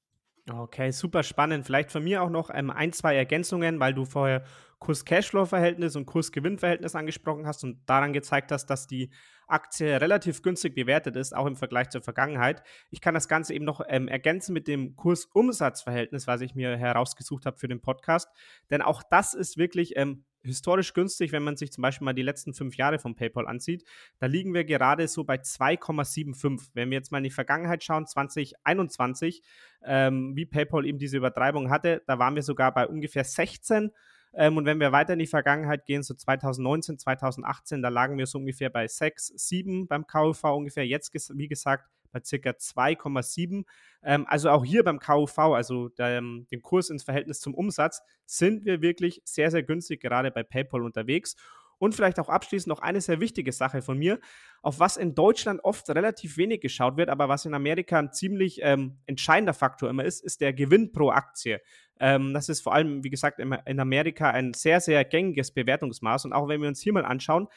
Okay, 0.50 0.92
super 0.92 1.24
spannend. 1.24 1.66
Vielleicht 1.66 1.92
von 1.92 2.04
mir 2.04 2.22
auch 2.22 2.30
noch 2.30 2.50
ähm, 2.54 2.70
ein, 2.70 2.94
zwei 2.94 3.18
Ergänzungen, 3.18 3.82
weil 3.82 3.94
du 3.94 4.06
vorher 4.06 4.46
Kurs-Cashflow-Verhältnis 4.80 5.98
und 5.98 6.06
Kurs-Gewinn-Verhältnis 6.06 6.96
angesprochen 6.96 7.46
hast 7.46 7.66
und 7.66 7.82
daran 7.90 8.14
gezeigt 8.14 8.52
hast, 8.54 8.68
dass 8.68 8.88
die 8.88 9.10
Aktie 9.48 10.00
relativ 10.00 10.42
günstig 10.44 10.76
bewertet 10.76 11.18
ist, 11.18 11.36
auch 11.36 11.48
im 11.48 11.58
Vergleich 11.58 11.90
zur 11.90 12.02
Vergangenheit. 12.02 12.64
Ich 12.92 13.02
kann 13.02 13.14
das 13.14 13.28
Ganze 13.28 13.54
eben 13.54 13.66
noch 13.66 13.82
ähm, 13.90 14.08
ergänzen 14.08 14.54
mit 14.54 14.70
dem 14.70 14.96
Kurs-Umsatz-Verhältnis, 14.96 16.28
was 16.28 16.40
ich 16.40 16.56
mir 16.56 16.78
herausgesucht 16.78 17.46
habe 17.46 17.58
für 17.58 17.68
den 17.68 17.82
Podcast. 17.82 18.30
Denn 18.70 18.82
auch 18.82 19.04
das 19.04 19.34
ist 19.34 19.58
wirklich 19.58 19.98
ähm, 19.98 20.24
historisch 20.48 20.94
günstig, 20.94 21.32
wenn 21.32 21.44
man 21.44 21.58
sich 21.58 21.72
zum 21.72 21.82
Beispiel 21.82 22.06
mal 22.06 22.14
die 22.14 22.24
letzten 22.24 22.54
fünf 22.54 22.76
Jahre 22.76 23.00
von 23.00 23.16
PayPal 23.16 23.48
ansieht. 23.48 23.84
Da 24.20 24.26
liegen 24.26 24.54
wir 24.54 24.64
gerade 24.64 25.08
so 25.08 25.24
bei 25.24 25.36
2,75. 25.36 26.70
Wenn 26.74 26.90
wir 26.90 26.98
jetzt 26.98 27.12
mal 27.12 27.20
in 27.20 27.26
die 27.26 27.32
Vergangenheit 27.32 27.84
schauen, 27.84 28.08
2021, 28.08 29.44
ähm, 29.86 30.36
wie 30.36 30.46
PayPal 30.46 30.86
eben 30.86 30.98
diese 30.98 31.18
Übertreibung 31.18 31.70
hatte, 31.70 32.02
da 32.08 32.20
waren 32.20 32.36
wir 32.36 32.44
sogar 32.44 32.74
bei 32.74 32.88
ungefähr 32.88 33.24
16. 33.24 33.92
Ähm, 34.34 34.58
und 34.58 34.66
wenn 34.66 34.80
wir 34.80 34.92
weiter 34.92 35.14
in 35.14 35.20
die 35.20 35.28
Vergangenheit 35.28 35.86
gehen, 35.86 36.04
so 36.04 36.14
2019, 36.14 37.00
2018, 37.00 37.82
da 37.82 37.90
lagen 37.90 38.18
wir 38.18 38.28
so 38.28 38.38
ungefähr 38.38 38.70
bei 38.70 38.88
6, 38.88 39.34
7 39.36 39.88
beim 39.88 40.06
KUV 40.06 40.44
ungefähr. 40.56 40.86
Jetzt, 40.86 41.14
wie 41.36 41.48
gesagt, 41.48 41.86
bei 42.18 42.24
circa 42.24 42.52
2,7. 42.52 43.66
Ähm, 44.04 44.26
also 44.28 44.50
auch 44.50 44.66
hier 44.66 44.84
beim 44.84 45.00
KUV, 45.00 45.38
also 45.38 45.90
der, 45.90 46.18
ähm, 46.18 46.48
den 46.52 46.62
Kurs 46.62 46.90
ins 46.90 47.04
Verhältnis 47.04 47.40
zum 47.40 47.54
Umsatz, 47.54 48.02
sind 48.26 48.66
wir 48.66 48.82
wirklich 48.82 49.22
sehr, 49.26 49.52
sehr 49.52 49.64
günstig 49.64 50.02
gerade 50.02 50.32
bei 50.32 50.44
PayPal 50.44 50.84
unterwegs. 50.84 51.36
Und 51.80 51.94
vielleicht 51.94 52.20
auch 52.20 52.30
abschließend 52.30 52.70
noch 52.70 52.80
eine 52.80 53.02
sehr 53.02 53.20
wichtige 53.20 53.52
Sache 53.52 53.84
von 53.84 54.00
mir, 54.00 54.20
auf 54.64 54.80
was 54.80 54.98
in 54.98 55.14
Deutschland 55.14 55.64
oft 55.64 55.88
relativ 55.92 56.36
wenig 56.38 56.60
geschaut 56.60 56.98
wird, 56.98 57.10
aber 57.10 57.30
was 57.30 57.46
in 57.46 57.54
Amerika 57.54 58.00
ein 58.00 58.12
ziemlich 58.12 58.62
ähm, 58.64 58.98
entscheidender 59.06 59.54
Faktor 59.54 59.88
immer 59.88 60.04
ist, 60.04 60.24
ist 60.24 60.42
der 60.42 60.54
Gewinn 60.54 60.92
pro 60.92 61.12
Aktie. 61.12 61.62
Ähm, 62.00 62.34
das 62.34 62.50
ist 62.50 62.62
vor 62.62 62.74
allem, 62.74 63.04
wie 63.04 63.12
gesagt, 63.12 63.40
in 63.40 63.80
Amerika 63.80 64.32
ein 64.32 64.56
sehr, 64.56 64.82
sehr 64.82 65.06
gängiges 65.06 65.52
Bewertungsmaß. 65.52 66.26
Und 66.26 66.34
auch 66.34 66.48
wenn 66.48 66.62
wir 66.62 66.68
uns 66.68 66.82
hier 66.82 66.94
mal 66.94 67.06
anschauen, 67.06 67.48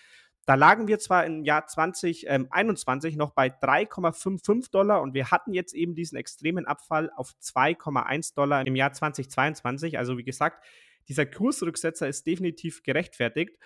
da 0.47 0.55
lagen 0.55 0.89
wir 0.89 0.99
zwar 0.99 1.27
im 1.27 1.45
Jahr 1.45 1.67
2021 1.67 3.17
noch 3.17 3.31
bei 3.31 3.49
3,55 3.49 4.71
Dollar 4.71 5.03
und 5.03 5.15
wir 5.15 5.31
hatten 5.31 5.53
jetzt 5.53 5.75
eben 5.75 5.95
diesen 5.95 6.17
extremen 6.17 6.67
Abfall 6.67 7.11
auf 7.15 7.35
2,1 7.41 8.35
Dollar 8.35 8.67
im 8.67 8.75
Jahr 8.75 8.93
2022. 8.93 9.99
Also 9.99 10.19
wie 10.19 10.25
gesagt, 10.25 10.65
dieser 11.09 11.27
Kursrücksetzer 11.27 12.09
ist 12.09 12.27
definitiv 12.27 12.83
gerechtfertigt. 12.83 13.59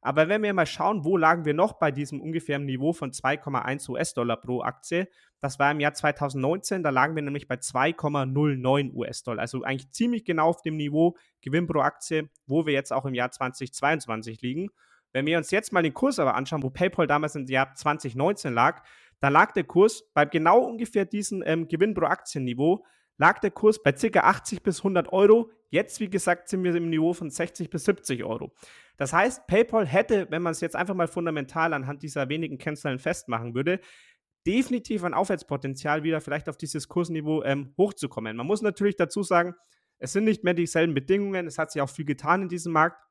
Aber 0.00 0.28
wenn 0.28 0.42
wir 0.42 0.54
mal 0.54 0.66
schauen, 0.66 1.04
wo 1.04 1.16
lagen 1.16 1.44
wir 1.44 1.54
noch 1.54 1.74
bei 1.74 1.90
diesem 1.90 2.20
ungefähren 2.20 2.64
Niveau 2.64 2.92
von 2.92 3.10
2,1 3.10 3.88
US-Dollar 3.90 4.36
pro 4.36 4.62
Aktie, 4.62 5.08
das 5.40 5.58
war 5.58 5.72
im 5.72 5.80
Jahr 5.80 5.94
2019, 5.94 6.82
da 6.82 6.90
lagen 6.90 7.16
wir 7.16 7.22
nämlich 7.22 7.48
bei 7.48 7.56
2,09 7.56 8.94
US-Dollar. 8.94 9.40
Also 9.40 9.62
eigentlich 9.62 9.90
ziemlich 9.90 10.24
genau 10.24 10.48
auf 10.48 10.62
dem 10.62 10.76
Niveau 10.76 11.16
Gewinn 11.40 11.66
pro 11.66 11.80
Aktie, 11.80 12.28
wo 12.46 12.66
wir 12.66 12.72
jetzt 12.72 12.92
auch 12.92 13.04
im 13.04 13.14
Jahr 13.14 13.30
2022 13.30 14.42
liegen. 14.42 14.70
Wenn 15.16 15.24
wir 15.24 15.38
uns 15.38 15.50
jetzt 15.50 15.72
mal 15.72 15.82
den 15.82 15.94
Kurs 15.94 16.18
aber 16.18 16.34
anschauen, 16.34 16.62
wo 16.62 16.68
PayPal 16.68 17.06
damals 17.06 17.34
im 17.36 17.46
Jahr 17.46 17.74
2019 17.74 18.52
lag, 18.52 18.82
da 19.18 19.30
lag 19.30 19.52
der 19.52 19.64
Kurs 19.64 20.04
bei 20.12 20.26
genau 20.26 20.58
ungefähr 20.58 21.06
diesem 21.06 21.42
ähm, 21.46 21.68
Gewinn 21.68 21.94
pro 21.94 22.04
Aktienniveau, 22.04 22.84
lag 23.16 23.38
der 23.38 23.50
Kurs 23.50 23.82
bei 23.82 23.92
ca. 23.92 24.20
80 24.20 24.62
bis 24.62 24.80
100 24.80 25.10
Euro. 25.14 25.50
Jetzt, 25.70 26.00
wie 26.00 26.10
gesagt, 26.10 26.50
sind 26.50 26.62
wir 26.64 26.74
im 26.74 26.90
Niveau 26.90 27.14
von 27.14 27.30
60 27.30 27.70
bis 27.70 27.84
70 27.84 28.24
Euro. 28.24 28.52
Das 28.98 29.14
heißt, 29.14 29.46
PayPal 29.46 29.86
hätte, 29.86 30.30
wenn 30.30 30.42
man 30.42 30.50
es 30.50 30.60
jetzt 30.60 30.76
einfach 30.76 30.94
mal 30.94 31.08
fundamental 31.08 31.72
anhand 31.72 32.02
dieser 32.02 32.28
wenigen 32.28 32.58
Kennzahlen 32.58 32.98
festmachen 32.98 33.54
würde, 33.54 33.80
definitiv 34.46 35.02
ein 35.02 35.14
Aufwärtspotenzial, 35.14 36.02
wieder 36.02 36.20
vielleicht 36.20 36.50
auf 36.50 36.58
dieses 36.58 36.88
Kursniveau 36.88 37.42
ähm, 37.42 37.72
hochzukommen. 37.78 38.36
Man 38.36 38.46
muss 38.46 38.60
natürlich 38.60 38.96
dazu 38.96 39.22
sagen, 39.22 39.54
es 39.98 40.12
sind 40.12 40.24
nicht 40.24 40.44
mehr 40.44 40.52
dieselben 40.52 40.92
Bedingungen, 40.92 41.46
es 41.46 41.56
hat 41.56 41.72
sich 41.72 41.80
auch 41.80 41.88
viel 41.88 42.04
getan 42.04 42.42
in 42.42 42.48
diesem 42.50 42.74
Markt. 42.74 43.05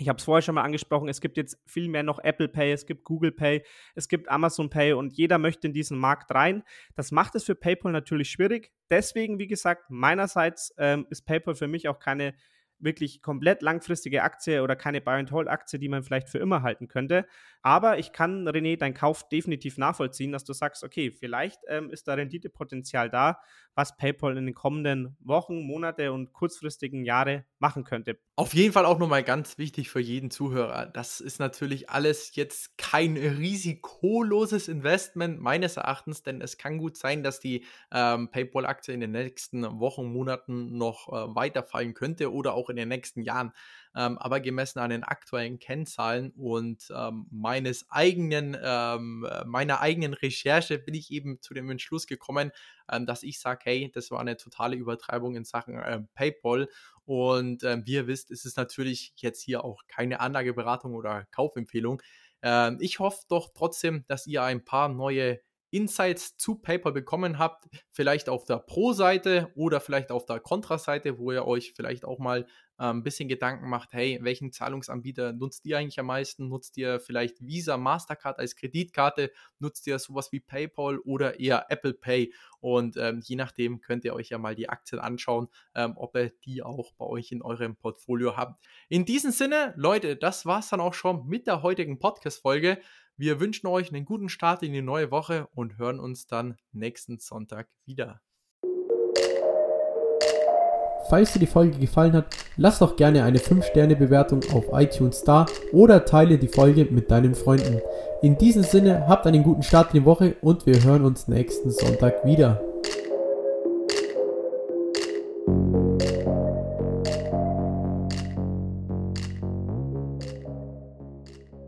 Ich 0.00 0.08
habe 0.08 0.18
es 0.18 0.24
vorher 0.24 0.42
schon 0.42 0.54
mal 0.54 0.62
angesprochen, 0.62 1.08
es 1.08 1.20
gibt 1.20 1.36
jetzt 1.36 1.58
viel 1.66 1.88
mehr 1.88 2.04
noch 2.04 2.20
Apple 2.20 2.48
Pay, 2.48 2.72
es 2.72 2.86
gibt 2.86 3.04
Google 3.04 3.32
Pay, 3.32 3.64
es 3.96 4.08
gibt 4.08 4.28
Amazon 4.28 4.70
Pay 4.70 4.92
und 4.92 5.12
jeder 5.14 5.38
möchte 5.38 5.66
in 5.66 5.72
diesen 5.72 5.98
Markt 5.98 6.32
rein. 6.32 6.62
Das 6.94 7.10
macht 7.10 7.34
es 7.34 7.44
für 7.44 7.56
PayPal 7.56 7.90
natürlich 7.90 8.30
schwierig. 8.30 8.70
Deswegen, 8.90 9.40
wie 9.40 9.48
gesagt, 9.48 9.90
meinerseits 9.90 10.72
ähm, 10.78 11.06
ist 11.10 11.26
PayPal 11.26 11.56
für 11.56 11.66
mich 11.66 11.88
auch 11.88 11.98
keine 11.98 12.34
wirklich 12.80 13.22
komplett 13.22 13.62
langfristige 13.62 14.22
Aktie 14.22 14.62
oder 14.62 14.76
keine 14.76 15.00
Buy-and-Hold-Aktie, 15.00 15.78
die 15.78 15.88
man 15.88 16.02
vielleicht 16.02 16.28
für 16.28 16.38
immer 16.38 16.62
halten 16.62 16.88
könnte. 16.88 17.26
Aber 17.62 17.98
ich 17.98 18.12
kann, 18.12 18.48
René, 18.48 18.76
deinen 18.78 18.94
Kauf 18.94 19.28
definitiv 19.28 19.78
nachvollziehen, 19.78 20.32
dass 20.32 20.44
du 20.44 20.52
sagst, 20.52 20.84
okay, 20.84 21.10
vielleicht 21.10 21.60
ähm, 21.68 21.90
ist 21.90 22.08
da 22.08 22.14
Renditepotenzial 22.14 23.10
da, 23.10 23.40
was 23.74 23.96
PayPal 23.96 24.36
in 24.36 24.46
den 24.46 24.54
kommenden 24.54 25.16
Wochen, 25.20 25.62
Monate 25.62 26.12
und 26.12 26.32
kurzfristigen 26.32 27.04
Jahre 27.04 27.44
machen 27.58 27.84
könnte. 27.84 28.18
Auf 28.36 28.54
jeden 28.54 28.72
Fall 28.72 28.86
auch 28.86 28.98
nochmal 28.98 29.24
ganz 29.24 29.58
wichtig 29.58 29.90
für 29.90 30.00
jeden 30.00 30.30
Zuhörer. 30.30 30.86
Das 30.86 31.20
ist 31.20 31.40
natürlich 31.40 31.90
alles 31.90 32.34
jetzt 32.36 32.78
kein 32.78 33.16
risikoloses 33.16 34.68
Investment 34.68 35.40
meines 35.40 35.76
Erachtens, 35.76 36.22
denn 36.22 36.40
es 36.40 36.56
kann 36.56 36.78
gut 36.78 36.96
sein, 36.96 37.22
dass 37.22 37.40
die 37.40 37.64
ähm, 37.92 38.30
PayPal-Aktie 38.30 38.94
in 38.94 39.00
den 39.00 39.10
nächsten 39.10 39.64
Wochen, 39.80 40.12
Monaten 40.12 40.76
noch 40.76 41.08
äh, 41.08 41.34
weiterfallen 41.34 41.94
könnte 41.94 42.32
oder 42.32 42.54
auch 42.54 42.67
in 42.70 42.76
den 42.76 42.88
nächsten 42.88 43.22
Jahren. 43.22 43.52
Ähm, 43.96 44.18
aber 44.18 44.40
gemessen 44.40 44.78
an 44.78 44.90
den 44.90 45.04
aktuellen 45.04 45.58
Kennzahlen 45.58 46.32
und 46.36 46.92
ähm, 46.94 47.26
meines 47.30 47.90
eigenen, 47.90 48.56
ähm, 48.62 49.26
meiner 49.46 49.80
eigenen 49.80 50.14
Recherche 50.14 50.78
bin 50.78 50.94
ich 50.94 51.10
eben 51.10 51.40
zu 51.40 51.54
dem 51.54 51.70
Entschluss 51.70 52.06
gekommen, 52.06 52.52
ähm, 52.90 53.06
dass 53.06 53.22
ich 53.22 53.40
sage, 53.40 53.60
hey, 53.64 53.90
das 53.92 54.10
war 54.10 54.20
eine 54.20 54.36
totale 54.36 54.76
Übertreibung 54.76 55.36
in 55.36 55.44
Sachen 55.44 55.78
äh, 55.78 56.00
PayPal. 56.14 56.68
Und 57.04 57.62
äh, 57.62 57.80
wie 57.84 57.94
ihr 57.94 58.06
wisst, 58.06 58.30
ist 58.30 58.44
es 58.44 58.56
natürlich 58.56 59.14
jetzt 59.16 59.42
hier 59.42 59.64
auch 59.64 59.82
keine 59.88 60.20
Anlageberatung 60.20 60.94
oder 60.94 61.24
Kaufempfehlung. 61.30 62.02
Ähm, 62.42 62.78
ich 62.80 62.98
hoffe 62.98 63.24
doch 63.28 63.50
trotzdem, 63.54 64.04
dass 64.06 64.26
ihr 64.26 64.42
ein 64.42 64.64
paar 64.64 64.88
neue 64.88 65.40
Insights 65.70 66.36
zu 66.36 66.56
PayPal 66.56 66.92
bekommen 66.92 67.38
habt, 67.38 67.68
vielleicht 67.90 68.28
auf 68.28 68.44
der 68.44 68.58
Pro-Seite 68.58 69.50
oder 69.54 69.80
vielleicht 69.80 70.10
auf 70.10 70.24
der 70.24 70.40
Contra-Seite, 70.40 71.18
wo 71.18 71.32
ihr 71.32 71.46
euch 71.46 71.72
vielleicht 71.74 72.04
auch 72.04 72.18
mal 72.18 72.46
äh, 72.78 72.84
ein 72.84 73.02
bisschen 73.02 73.28
Gedanken 73.28 73.68
macht, 73.68 73.92
hey, 73.92 74.18
welchen 74.22 74.52
Zahlungsanbieter 74.52 75.32
nutzt 75.32 75.66
ihr 75.66 75.78
eigentlich 75.78 75.98
am 75.98 76.06
meisten? 76.06 76.48
Nutzt 76.48 76.76
ihr 76.76 77.00
vielleicht 77.00 77.44
Visa, 77.44 77.76
Mastercard 77.76 78.38
als 78.38 78.56
Kreditkarte? 78.56 79.30
Nutzt 79.58 79.86
ihr 79.86 79.98
sowas 79.98 80.32
wie 80.32 80.40
PayPal 80.40 80.98
oder 81.00 81.40
eher 81.40 81.66
Apple 81.68 81.94
Pay? 81.94 82.32
Und 82.60 82.96
ähm, 82.96 83.20
je 83.24 83.36
nachdem 83.36 83.80
könnt 83.80 84.04
ihr 84.04 84.14
euch 84.14 84.30
ja 84.30 84.38
mal 84.38 84.54
die 84.54 84.68
Aktien 84.68 85.00
anschauen, 85.00 85.48
ähm, 85.74 85.94
ob 85.96 86.16
ihr 86.16 86.32
die 86.44 86.62
auch 86.62 86.92
bei 86.94 87.04
euch 87.04 87.32
in 87.32 87.42
eurem 87.42 87.76
Portfolio 87.76 88.36
habt. 88.36 88.64
In 88.88 89.04
diesem 89.04 89.32
Sinne, 89.32 89.74
Leute, 89.76 90.16
das 90.16 90.46
war 90.46 90.60
es 90.60 90.68
dann 90.68 90.80
auch 90.80 90.94
schon 90.94 91.26
mit 91.26 91.46
der 91.46 91.62
heutigen 91.62 91.98
Podcast-Folge. 91.98 92.78
Wir 93.20 93.40
wünschen 93.40 93.66
euch 93.66 93.92
einen 93.92 94.04
guten 94.04 94.28
Start 94.28 94.62
in 94.62 94.72
die 94.72 94.80
neue 94.80 95.10
Woche 95.10 95.48
und 95.52 95.76
hören 95.76 95.98
uns 95.98 96.28
dann 96.28 96.56
nächsten 96.70 97.18
Sonntag 97.18 97.68
wieder. 97.84 98.20
falls 101.08 101.32
dir 101.32 101.38
die 101.38 101.46
Folge 101.46 101.78
gefallen 101.78 102.12
hat, 102.12 102.26
lass 102.56 102.78
doch 102.78 102.96
gerne 102.96 103.24
eine 103.24 103.38
5-Sterne-Bewertung 103.38 104.42
auf 104.52 104.66
iTunes 104.72 105.24
da 105.24 105.46
oder 105.72 106.04
teile 106.04 106.38
die 106.38 106.48
Folge 106.48 106.86
mit 106.90 107.10
deinen 107.10 107.34
Freunden. 107.34 107.80
In 108.22 108.36
diesem 108.38 108.62
Sinne, 108.62 109.06
habt 109.08 109.26
einen 109.26 109.42
guten 109.42 109.62
Start 109.62 109.94
in 109.94 110.00
die 110.00 110.06
Woche 110.06 110.36
und 110.40 110.66
wir 110.66 110.82
hören 110.84 111.04
uns 111.04 111.28
nächsten 111.28 111.70
Sonntag 111.70 112.24
wieder. 112.24 112.60